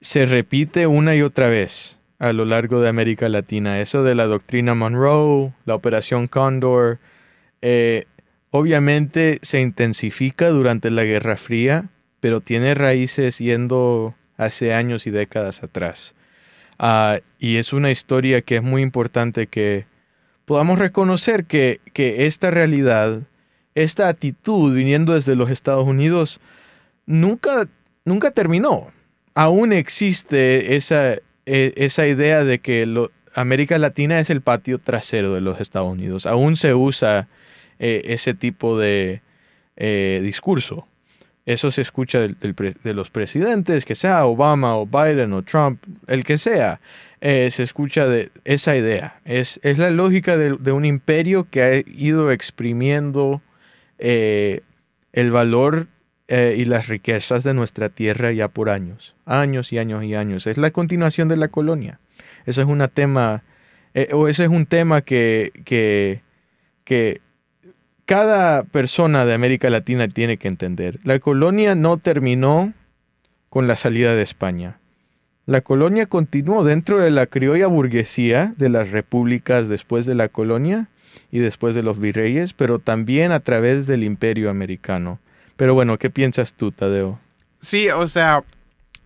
se 0.00 0.26
repite 0.26 0.86
una 0.86 1.14
y 1.14 1.22
otra 1.22 1.48
vez 1.48 1.98
a 2.18 2.32
lo 2.32 2.44
largo 2.44 2.80
de 2.80 2.88
América 2.88 3.28
Latina. 3.28 3.80
Eso 3.80 4.02
de 4.02 4.14
la 4.14 4.26
doctrina 4.26 4.74
Monroe, 4.74 5.52
la 5.64 5.74
operación 5.74 6.26
Condor, 6.28 6.98
eh, 7.62 8.04
obviamente 8.50 9.38
se 9.42 9.60
intensifica 9.60 10.48
durante 10.48 10.90
la 10.90 11.04
Guerra 11.04 11.36
Fría, 11.36 11.90
pero 12.20 12.40
tiene 12.40 12.74
raíces 12.74 13.38
yendo 13.38 14.14
hace 14.36 14.74
años 14.74 15.06
y 15.06 15.10
décadas 15.10 15.62
atrás. 15.62 16.14
Ah, 16.78 17.18
y 17.38 17.56
es 17.56 17.72
una 17.72 17.90
historia 17.90 18.42
que 18.42 18.56
es 18.56 18.62
muy 18.62 18.82
importante 18.82 19.46
que 19.46 19.86
podamos 20.46 20.78
reconocer 20.78 21.44
que, 21.44 21.80
que 21.92 22.26
esta 22.26 22.50
realidad, 22.50 23.20
esta 23.74 24.08
actitud 24.08 24.74
viniendo 24.74 25.12
desde 25.12 25.36
los 25.36 25.50
Estados 25.50 25.84
Unidos, 25.84 26.40
nunca, 27.04 27.68
nunca 28.06 28.30
terminó. 28.30 28.90
Aún 29.34 29.74
existe 29.74 30.76
esa, 30.76 31.14
e, 31.44 31.74
esa 31.76 32.06
idea 32.06 32.44
de 32.44 32.60
que 32.60 33.08
América 33.34 33.76
Latina 33.78 34.18
es 34.18 34.30
el 34.30 34.40
patio 34.40 34.78
trasero 34.78 35.34
de 35.34 35.42
los 35.42 35.60
Estados 35.60 35.92
Unidos. 35.92 36.24
Aún 36.24 36.56
se 36.56 36.72
usa 36.72 37.28
eh, 37.78 38.02
ese 38.06 38.32
tipo 38.32 38.78
de 38.78 39.20
eh, 39.76 40.20
discurso. 40.22 40.86
Eso 41.44 41.70
se 41.70 41.82
escucha 41.82 42.18
de 42.18 42.94
los 42.94 43.10
presidentes, 43.10 43.84
que 43.84 43.94
sea 43.94 44.26
Obama 44.26 44.76
o 44.76 44.86
Biden 44.86 45.32
o 45.32 45.42
Trump, 45.42 45.80
el 46.08 46.24
que 46.24 46.38
sea. 46.38 46.80
Eh, 47.20 47.50
se 47.50 47.62
escucha 47.62 48.06
de 48.06 48.30
esa 48.44 48.76
idea. 48.76 49.20
Es, 49.24 49.58
es 49.62 49.78
la 49.78 49.90
lógica 49.90 50.36
de, 50.36 50.72
un 50.72 50.84
imperio 50.84 51.48
que 51.50 51.62
ha 51.62 51.76
ido 51.76 52.30
exprimiendo 52.30 53.42
el 53.98 55.30
valor 55.30 55.88
y 56.28 56.64
las 56.66 56.88
riquezas 56.88 57.44
de 57.44 57.54
nuestra 57.54 57.88
tierra 57.88 58.32
ya 58.32 58.48
por 58.48 58.68
años, 58.68 59.14
años 59.24 59.72
y 59.72 59.78
años 59.78 60.04
y 60.04 60.14
años. 60.14 60.46
Es 60.46 60.58
la 60.58 60.70
continuación 60.70 61.28
de 61.28 61.36
la 61.36 61.48
colonia. 61.48 61.98
Eso 62.44 62.60
es, 62.60 62.68
una 62.68 62.88
tema, 62.88 63.42
o 64.12 64.28
ese 64.28 64.44
es 64.44 64.50
un 64.50 64.66
tema 64.66 65.00
que, 65.00 65.52
que 66.84 67.20
cada 68.06 68.62
persona 68.62 69.26
de 69.26 69.34
América 69.34 69.68
Latina 69.68 70.08
tiene 70.08 70.38
que 70.38 70.48
entender. 70.48 71.00
La 71.02 71.18
colonia 71.18 71.74
no 71.74 71.98
terminó 71.98 72.72
con 73.50 73.66
la 73.66 73.76
salida 73.76 74.14
de 74.14 74.22
España. 74.22 74.78
La 75.46 75.60
colonia 75.60 76.06
continuó 76.06 76.64
dentro 76.64 77.00
de 77.00 77.12
la 77.12 77.26
criolla 77.26 77.68
burguesía 77.68 78.52
de 78.56 78.68
las 78.68 78.90
repúblicas 78.90 79.68
después 79.68 80.04
de 80.04 80.16
la 80.16 80.28
colonia 80.28 80.88
y 81.30 81.38
después 81.38 81.76
de 81.76 81.84
los 81.84 82.00
virreyes, 82.00 82.52
pero 82.52 82.80
también 82.80 83.30
a 83.30 83.38
través 83.38 83.86
del 83.86 84.02
imperio 84.02 84.50
americano. 84.50 85.20
Pero 85.56 85.72
bueno, 85.74 85.98
¿qué 85.98 86.10
piensas 86.10 86.54
tú, 86.54 86.72
Tadeo? 86.72 87.20
Sí, 87.60 87.88
o 87.90 88.08
sea, 88.08 88.42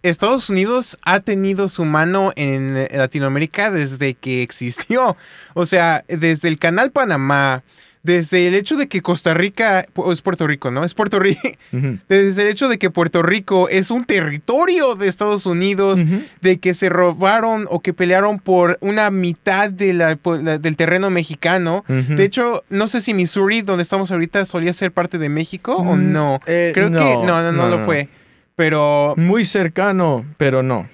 Estados 0.02 0.48
Unidos 0.48 0.96
ha 1.02 1.20
tenido 1.20 1.68
su 1.68 1.84
mano 1.84 2.32
en 2.36 2.88
Latinoamérica 2.90 3.70
desde 3.70 4.14
que 4.14 4.42
existió. 4.42 5.18
O 5.52 5.66
sea, 5.66 6.04
desde 6.08 6.48
el 6.48 6.58
Canal 6.58 6.90
Panamá, 6.90 7.62
desde 8.02 8.48
el 8.48 8.54
hecho 8.54 8.76
de 8.76 8.88
que 8.88 9.02
Costa 9.02 9.34
Rica, 9.34 9.84
es 10.10 10.22
Puerto 10.22 10.46
Rico, 10.46 10.70
¿no? 10.70 10.84
Es 10.84 10.94
Puerto 10.94 11.18
Rico. 11.18 11.40
Desde 12.08 12.42
el 12.42 12.48
hecho 12.48 12.68
de 12.68 12.78
que 12.78 12.88
Puerto 12.90 13.22
Rico 13.22 13.68
es 13.68 13.90
un 13.90 14.04
territorio 14.04 14.94
de 14.94 15.06
Estados 15.08 15.44
Unidos, 15.46 16.04
de 16.40 16.58
que 16.58 16.72
se 16.74 16.88
robaron 16.88 17.66
o 17.68 17.80
que 17.80 17.92
pelearon 17.92 18.38
por 18.38 18.78
una 18.80 19.10
mitad 19.10 19.68
de 19.68 19.92
la- 19.92 20.16
por 20.16 20.42
la- 20.42 20.56
del 20.58 20.76
terreno 20.76 21.10
mexicano. 21.10 21.84
De 21.88 22.24
hecho, 22.24 22.64
no 22.70 22.86
sé 22.86 23.00
si 23.02 23.12
Missouri, 23.12 23.60
donde 23.60 23.82
estamos 23.82 24.10
ahorita, 24.10 24.44
solía 24.46 24.72
ser 24.72 24.92
parte 24.92 25.18
de 25.18 25.28
México 25.28 25.76
o 25.76 25.96
Mm, 25.96 26.12
no. 26.12 26.40
eh, 26.46 26.70
Creo 26.72 26.88
que 26.88 26.94
no, 26.96 27.24
no, 27.26 27.42
no, 27.42 27.52
no, 27.52 27.68
lo 27.68 27.84
fue. 27.84 28.08
Pero 28.56 29.14
Muy 29.16 29.44
cercano, 29.44 30.24
pero 30.36 30.62
no. 30.62 30.88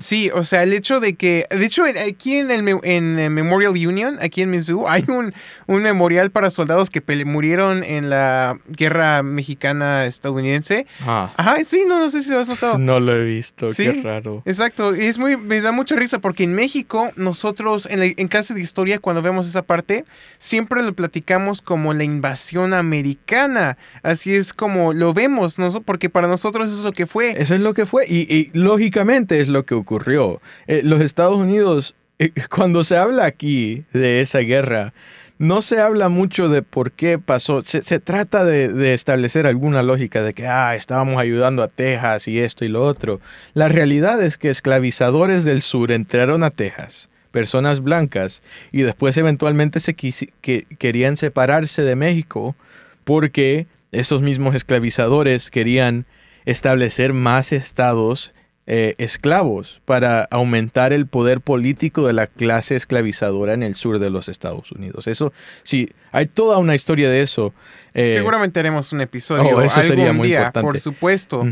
Sí, 0.00 0.30
o 0.32 0.42
sea, 0.42 0.62
el 0.62 0.72
hecho 0.72 1.00
de 1.00 1.14
que, 1.16 1.44
de 1.50 1.64
hecho, 1.66 1.84
aquí 1.84 2.36
en 2.38 2.50
el 2.50 2.66
en 2.82 3.18
eh, 3.18 3.28
Memorial 3.30 3.72
Union, 3.72 4.16
aquí 4.22 4.40
en 4.42 4.50
Mizzou, 4.50 4.88
hay 4.88 5.04
un, 5.08 5.34
un 5.66 5.82
memorial 5.82 6.30
para 6.30 6.50
soldados 6.50 6.88
que 6.90 7.02
murieron 7.24 7.84
en 7.84 8.08
la 8.08 8.58
guerra 8.68 9.22
mexicana 9.22 10.06
estadounidense. 10.06 10.86
Ah, 11.02 11.30
Ajá, 11.36 11.56
sí, 11.64 11.84
no, 11.86 11.98
no 11.98 12.08
sé 12.10 12.22
si 12.22 12.30
lo 12.30 12.38
has 12.38 12.48
notado. 12.48 12.78
no 12.78 13.00
lo 13.00 13.14
he 13.14 13.24
visto, 13.24 13.70
Sí. 13.70 13.84
qué 13.84 14.00
raro. 14.02 14.42
Exacto, 14.46 14.96
y 14.96 15.00
es 15.04 15.18
muy, 15.18 15.36
me 15.36 15.60
da 15.60 15.72
mucha 15.72 15.94
risa 15.96 16.20
porque 16.20 16.44
en 16.44 16.54
México, 16.54 17.10
nosotros, 17.16 17.86
en, 17.90 18.00
la- 18.00 18.06
en 18.16 18.28
clase 18.28 18.54
de 18.54 18.60
historia, 18.62 18.98
cuando 18.98 19.20
vemos 19.22 19.46
esa 19.46 19.62
parte, 19.62 20.04
siempre 20.38 20.82
lo 20.82 20.94
platicamos 20.94 21.60
como 21.60 21.92
la 21.92 22.04
invasión 22.04 22.72
americana. 22.74 23.76
Así 24.02 24.34
es 24.34 24.52
como 24.52 24.92
lo 24.92 25.12
vemos, 25.14 25.58
¿no? 25.58 25.66
porque 25.84 26.08
para 26.08 26.28
nosotros 26.28 26.68
eso 26.68 26.78
es 26.78 26.84
lo 26.84 26.92
que 26.92 27.06
fue. 27.06 27.34
Eso 27.42 27.54
es 27.54 27.60
lo 27.60 27.74
que 27.74 27.86
fue 27.86 28.06
y, 28.08 28.20
y 28.34 28.50
lógicamente 28.54 29.40
es 29.40 29.48
lo 29.48 29.64
que 29.66 29.74
ocurrió. 29.74 30.40
Eh, 30.66 30.80
los 30.84 31.00
Estados 31.00 31.38
Unidos, 31.38 31.94
eh, 32.18 32.30
cuando 32.50 32.84
se 32.84 32.96
habla 32.96 33.26
aquí 33.26 33.84
de 33.92 34.20
esa 34.22 34.38
guerra, 34.38 34.94
no 35.38 35.60
se 35.60 35.80
habla 35.80 36.08
mucho 36.08 36.48
de 36.48 36.62
por 36.62 36.92
qué 36.92 37.18
pasó. 37.18 37.60
Se, 37.62 38.00
trata 38.00 38.44
de, 38.44 38.94
establecer 38.94 39.46
alguna 39.46 39.82
lógica 39.82 40.22
de 40.22 40.32
que, 40.32 40.46
ah, 40.46 40.74
estábamos 40.74 41.18
ayudando 41.18 41.62
a 41.62 41.68
Texas 41.68 42.26
y 42.28 42.40
esto 42.40 42.64
y 42.64 42.68
lo 42.68 42.82
otro. 42.82 43.20
La 43.52 43.68
realidad 43.68 44.22
es 44.22 44.38
que 44.38 44.50
esclavizadores 44.50 45.44
del 45.44 45.60
sur 45.60 45.92
entraron 45.92 46.42
a 46.42 46.50
Texas, 46.50 47.10
personas 47.32 47.82
blancas, 47.82 48.40
y 48.72 48.82
después 48.82 49.16
eventualmente 49.18 49.80
se 49.80 49.94
querían 49.94 51.16
separarse 51.18 51.82
de 51.82 51.96
México 51.96 52.56
porque 53.04 53.66
esos 53.92 54.22
mismos 54.22 54.54
esclavizadores 54.54 55.50
querían 55.50 56.06
establecer 56.44 57.12
más 57.12 57.52
estados 57.52 58.32
eh, 58.68 58.94
esclavos 58.98 59.80
para 59.84 60.24
aumentar 60.24 60.92
el 60.92 61.06
poder 61.06 61.40
político 61.40 62.06
de 62.06 62.12
la 62.12 62.26
clase 62.26 62.74
esclavizadora 62.76 63.54
en 63.54 63.62
el 63.62 63.74
sur 63.76 63.98
de 63.98 64.10
los 64.10 64.28
Estados 64.28 64.72
Unidos. 64.72 65.06
Eso, 65.06 65.32
sí, 65.62 65.90
hay 66.12 66.26
toda 66.26 66.58
una 66.58 66.74
historia 66.74 67.08
de 67.08 67.22
eso. 67.22 67.54
eh, 67.94 68.12
Seguramente 68.14 68.58
haremos 68.60 68.92
un 68.92 69.00
episodio 69.02 69.44
oh, 69.56 69.60
eso 69.62 69.80
algún 69.80 69.82
sería 69.96 70.12
muy 70.12 70.28
día, 70.28 70.38
importante. 70.38 70.66
por 70.66 70.80
supuesto. 70.80 71.44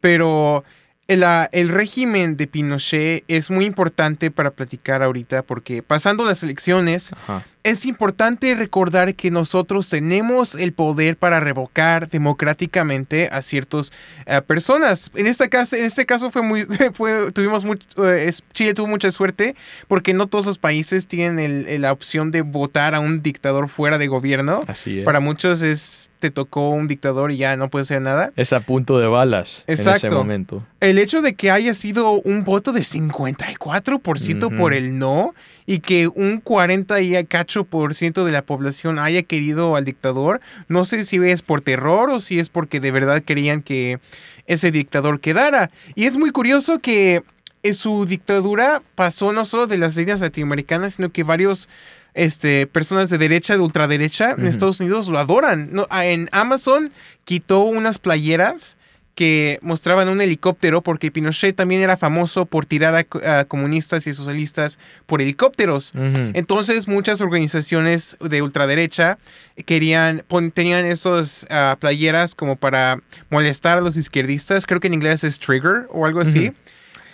Pero 0.00 0.64
el, 1.08 1.22
ah, 1.24 1.48
el 1.52 1.68
régimen 1.68 2.36
de 2.36 2.46
Pinochet 2.48 3.24
es 3.28 3.50
muy 3.50 3.64
importante 3.64 4.30
para 4.30 4.50
platicar 4.50 5.02
ahorita 5.02 5.42
porque 5.44 5.82
pasando 5.82 6.24
las 6.24 6.42
elecciones 6.42 7.12
Ajá. 7.12 7.44
Es 7.70 7.84
importante 7.84 8.54
recordar 8.54 9.14
que 9.14 9.30
nosotros 9.30 9.88
tenemos 9.88 10.54
el 10.54 10.72
poder 10.72 11.16
para 11.16 11.40
revocar 11.40 12.08
democráticamente 12.08 13.28
a 13.32 13.42
ciertas 13.42 13.92
eh, 14.26 14.40
personas. 14.42 15.10
En 15.14 15.26
este 15.26 15.48
caso, 15.48 15.76
en 15.76 15.84
este 15.84 16.06
caso 16.06 16.30
fue 16.30 16.42
muy, 16.42 16.64
fue, 16.94 17.32
tuvimos 17.32 17.64
much- 17.64 17.84
eh, 18.04 18.26
es- 18.28 18.42
Chile 18.52 18.72
tuvo 18.74 18.86
mucha 18.86 19.10
suerte 19.10 19.54
porque 19.88 20.14
no 20.14 20.26
todos 20.26 20.46
los 20.46 20.58
países 20.58 21.06
tienen 21.06 21.38
el- 21.38 21.66
el- 21.68 21.82
la 21.82 21.92
opción 21.92 22.30
de 22.30 22.42
votar 22.42 22.94
a 22.94 23.00
un 23.00 23.20
dictador 23.22 23.68
fuera 23.68 23.98
de 23.98 24.06
gobierno. 24.06 24.64
Así 24.66 25.00
es. 25.00 25.04
Para 25.04 25.20
muchos 25.20 25.62
es 25.62 26.10
te 26.20 26.30
tocó 26.30 26.70
un 26.70 26.88
dictador 26.88 27.30
y 27.32 27.36
ya 27.36 27.56
no 27.56 27.68
puedes 27.70 27.88
hacer 27.88 28.00
nada. 28.02 28.32
Es 28.36 28.52
a 28.52 28.60
punto 28.60 28.98
de 28.98 29.06
balas 29.06 29.64
en 29.66 29.74
ese 29.74 29.90
Exacto. 29.90 30.16
momento. 30.16 30.64
El 30.80 30.98
hecho 30.98 31.20
de 31.22 31.34
que 31.34 31.50
haya 31.50 31.74
sido 31.74 32.12
un 32.12 32.44
voto 32.44 32.72
de 32.72 32.82
54% 32.82 34.48
por 34.56 34.72
Ujú. 34.72 34.78
el 34.78 34.98
no 34.98 35.34
y 35.66 35.80
que 35.80 36.08
un 36.08 36.40
40 36.40 37.00
y 37.00 37.24
cacho 37.24 37.64
por 37.64 37.94
ciento 37.94 38.24
de 38.24 38.32
la 38.32 38.42
población 38.42 38.98
haya 38.98 39.22
querido 39.22 39.76
al 39.76 39.84
dictador, 39.84 40.40
no 40.68 40.84
sé 40.84 41.04
si 41.04 41.16
es 41.16 41.42
por 41.42 41.60
terror 41.60 42.10
o 42.10 42.20
si 42.20 42.38
es 42.38 42.48
porque 42.48 42.80
de 42.80 42.92
verdad 42.92 43.22
querían 43.22 43.62
que 43.62 43.98
ese 44.46 44.70
dictador 44.70 45.20
quedara. 45.20 45.70
Y 45.94 46.04
es 46.04 46.16
muy 46.16 46.30
curioso 46.30 46.78
que 46.78 47.22
en 47.62 47.74
su 47.74 48.06
dictadura 48.06 48.82
pasó 48.94 49.32
no 49.32 49.44
solo 49.44 49.66
de 49.66 49.78
las 49.78 49.96
líneas 49.96 50.20
latinoamericanas, 50.20 50.94
sino 50.94 51.10
que 51.10 51.24
varios 51.24 51.68
este, 52.14 52.66
personas 52.66 53.10
de 53.10 53.18
derecha, 53.18 53.54
de 53.54 53.60
ultraderecha 53.60 54.32
en. 54.32 54.46
Estados 54.46 54.80
Unidos 54.80 55.08
lo 55.08 55.18
adoran. 55.18 55.70
No, 55.72 55.86
en 55.90 56.28
Amazon 56.32 56.92
quitó 57.24 57.62
unas 57.62 57.98
playeras 57.98 58.76
que 59.16 59.58
mostraban 59.62 60.08
un 60.10 60.20
helicóptero 60.20 60.82
porque 60.82 61.10
Pinochet 61.10 61.56
también 61.56 61.80
era 61.80 61.96
famoso 61.96 62.46
por 62.46 62.66
tirar 62.66 62.94
a, 62.94 63.02
co- 63.02 63.20
a 63.26 63.44
comunistas 63.46 64.06
y 64.06 64.12
socialistas 64.12 64.78
por 65.06 65.20
helicópteros. 65.22 65.92
Entonces 66.34 66.86
muchas 66.86 67.20
organizaciones 67.22 68.16
de 68.20 68.42
ultraderecha 68.42 69.18
querían 69.64 70.22
pon- 70.28 70.50
tenían 70.52 70.84
esos 70.84 71.46
ah, 71.50 71.76
playeras 71.80 72.34
como 72.34 72.56
para 72.56 73.00
molestar 73.30 73.78
a 73.78 73.80
los 73.80 73.96
izquierdistas. 73.96 74.66
Creo 74.66 74.80
que 74.80 74.86
en 74.88 74.94
inglés 74.94 75.24
es 75.24 75.40
trigger 75.40 75.86
o 75.90 76.04
algo 76.06 76.20
así. 76.20 76.52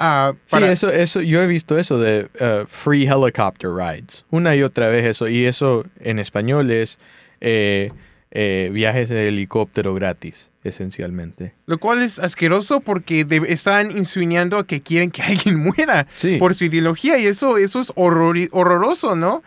Ah, 0.00 0.32
Sí, 0.34 0.50
para- 0.50 0.72
eso, 0.72 0.90
eso, 0.90 1.20
yo 1.20 1.40
he 1.40 1.46
visto 1.46 1.78
eso 1.78 1.98
de 2.00 2.28
uh, 2.40 2.66
free 2.66 3.06
helicopter 3.06 3.70
rides. 3.70 4.24
Una 4.30 4.56
y 4.56 4.64
otra 4.64 4.88
vez 4.88 5.04
eso. 5.06 5.28
Y 5.28 5.44
eso 5.46 5.84
en 6.00 6.18
español 6.18 6.68
es 6.72 6.98
eh, 7.40 7.92
eh, 8.32 8.70
viajes 8.72 9.12
en 9.12 9.18
helicóptero 9.18 9.94
gratis, 9.94 10.50
esencialmente. 10.64 11.55
Lo 11.66 11.79
cual 11.79 12.03
es 12.03 12.18
asqueroso 12.18 12.81
porque 12.81 13.25
de- 13.25 13.42
están 13.48 13.96
insinuando 13.96 14.59
a 14.59 14.66
que 14.66 14.81
quieren 14.83 15.11
que 15.11 15.22
alguien 15.22 15.59
muera 15.59 16.07
Sí. 16.16 16.37
por 16.38 16.55
su 16.55 16.64
ideología 16.64 17.18
y 17.18 17.27
eso, 17.27 17.57
eso 17.59 17.81
es 17.81 17.92
horror- 17.96 18.48
horroroso, 18.53 19.16
¿no? 19.16 19.42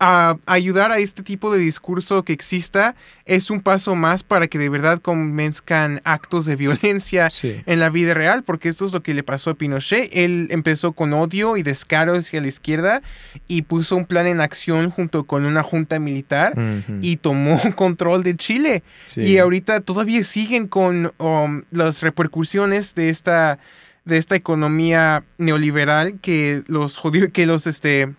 A 0.00 0.36
ayudar 0.46 0.92
a 0.92 0.98
este 0.98 1.22
tipo 1.22 1.52
de 1.52 1.58
discurso 1.58 2.22
que 2.24 2.32
exista 2.32 2.94
es 3.24 3.50
un 3.50 3.60
paso 3.60 3.96
más 3.96 4.22
para 4.22 4.46
que 4.46 4.58
de 4.58 4.68
verdad 4.68 5.00
convenzcan 5.00 6.00
actos 6.04 6.46
de 6.46 6.56
violencia 6.56 7.30
Sí. 7.36 7.60
en 7.66 7.80
la 7.80 7.90
vida 7.90 8.14
real, 8.14 8.42
porque 8.44 8.68
esto 8.68 8.84
es 8.86 8.92
lo 8.92 9.02
que 9.02 9.14
le 9.14 9.22
pasó 9.22 9.50
a 9.50 9.54
Pinochet. 9.54 10.08
Él 10.12 10.48
empezó 10.50 10.92
con 10.92 11.12
odio 11.12 11.56
y 11.56 11.62
descaro 11.62 12.14
hacia 12.14 12.40
la 12.40 12.46
izquierda 12.48 13.02
y 13.48 13.62
puso 13.62 13.96
un 13.96 14.06
plan 14.06 14.26
en 14.26 14.40
acción 14.40 14.90
junto 14.90 15.24
con 15.24 15.44
una 15.44 15.62
junta 15.62 15.98
militar 15.98 16.54
y 17.02 17.16
tomó 17.16 17.60
control 17.76 18.22
de 18.22 18.36
Chile. 18.36 18.82
Sí. 19.06 19.22
Y 19.22 19.38
ahorita 19.38 19.80
todavía 19.80 20.18
siguen 20.56 20.68
con 20.68 21.12
um, 21.18 21.62
las 21.70 22.02
repercusiones 22.02 22.94
de 22.94 23.10
esta, 23.10 23.58
de 24.04 24.16
esta 24.16 24.36
economía 24.36 25.24
neoliberal 25.38 26.18
que 26.20 26.62
los 26.66 26.98
jodió, 26.98 27.30
que 27.32 27.46
los 27.46 27.66
este, 27.66 28.14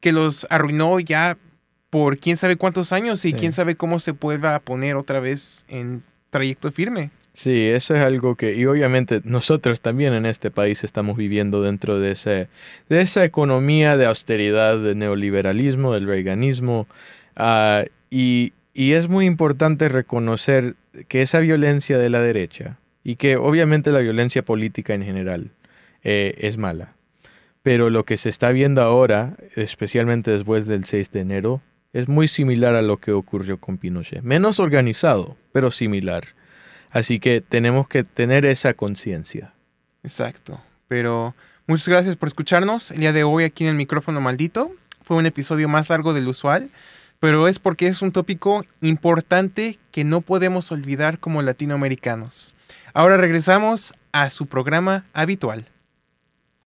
que 0.00 0.12
los 0.12 0.46
arruinó 0.50 0.98
ya 1.00 1.36
por 1.90 2.18
quién 2.18 2.36
sabe 2.36 2.56
cuántos 2.56 2.92
años 2.92 3.24
y 3.24 3.30
Sí. 3.30 3.34
quién 3.34 3.52
sabe 3.52 3.76
cómo 3.76 3.98
se 3.98 4.12
vuelva 4.12 4.54
a 4.54 4.60
poner 4.60 4.96
otra 4.96 5.20
vez 5.20 5.64
en 5.68 6.02
trayecto 6.30 6.72
firme. 6.72 7.10
Sí, 7.34 7.66
eso 7.68 7.94
es 7.94 8.02
algo 8.02 8.34
que, 8.34 8.54
y 8.54 8.66
obviamente 8.66 9.22
nosotros 9.24 9.80
también 9.80 10.12
en 10.12 10.26
este 10.26 10.50
país 10.50 10.84
estamos 10.84 11.16
viviendo 11.16 11.62
dentro 11.62 11.98
de, 11.98 12.10
ese, 12.12 12.48
de 12.90 13.00
esa 13.00 13.24
economía 13.24 13.96
de 13.96 14.04
austeridad, 14.06 14.78
de 14.78 14.94
neoliberalismo, 14.94 15.94
del 15.94 16.06
reaganismo, 16.06 16.86
ah, 17.36 17.84
y, 18.10 18.52
y 18.74 18.92
es 18.92 19.08
muy 19.08 19.24
importante 19.26 19.88
reconocer 19.88 20.74
que 21.08 21.22
esa 21.22 21.40
violencia 21.40 21.98
de 21.98 22.10
la 22.10 22.20
derecha, 22.20 22.78
y 23.04 23.16
que 23.16 23.36
obviamente 23.36 23.90
la 23.90 23.98
violencia 23.98 24.44
política 24.44 24.94
en 24.94 25.04
general 25.04 25.50
eh, 26.02 26.34
es 26.38 26.56
mala, 26.56 26.94
pero 27.62 27.90
lo 27.90 28.04
que 28.04 28.16
se 28.16 28.28
está 28.28 28.50
viendo 28.50 28.82
ahora, 28.82 29.36
especialmente 29.54 30.30
después 30.30 30.66
del 30.66 30.84
6 30.84 31.10
de 31.12 31.20
enero, 31.20 31.62
es 31.92 32.08
muy 32.08 32.26
similar 32.26 32.74
a 32.74 32.82
lo 32.82 32.98
que 32.98 33.12
ocurrió 33.12 33.58
con 33.58 33.78
Pinochet. 33.78 34.22
Menos 34.22 34.60
organizado, 34.60 35.36
pero 35.52 35.70
similar. 35.70 36.24
Así 36.90 37.20
que 37.20 37.40
tenemos 37.40 37.86
que 37.86 38.02
tener 38.02 38.46
esa 38.46 38.74
conciencia. 38.74 39.52
Exacto. 40.02 40.60
Pero 40.88 41.34
muchas 41.66 41.88
gracias 41.88 42.16
por 42.16 42.28
escucharnos 42.28 42.90
el 42.90 43.00
día 43.00 43.12
de 43.12 43.24
hoy 43.24 43.44
aquí 43.44 43.64
en 43.64 43.70
el 43.70 43.76
micrófono 43.76 44.20
maldito. 44.20 44.72
Fue 45.02 45.16
un 45.16 45.26
episodio 45.26 45.68
más 45.68 45.90
largo 45.90 46.14
del 46.14 46.28
usual, 46.28 46.70
pero 47.22 47.46
es 47.46 47.60
porque 47.60 47.86
es 47.86 48.02
un 48.02 48.10
tópico 48.10 48.64
importante 48.80 49.78
que 49.92 50.02
no 50.02 50.22
podemos 50.22 50.72
olvidar 50.72 51.20
como 51.20 51.40
latinoamericanos. 51.40 52.52
Ahora 52.94 53.16
regresamos 53.16 53.94
a 54.10 54.28
su 54.28 54.46
programa 54.46 55.04
habitual. 55.12 55.66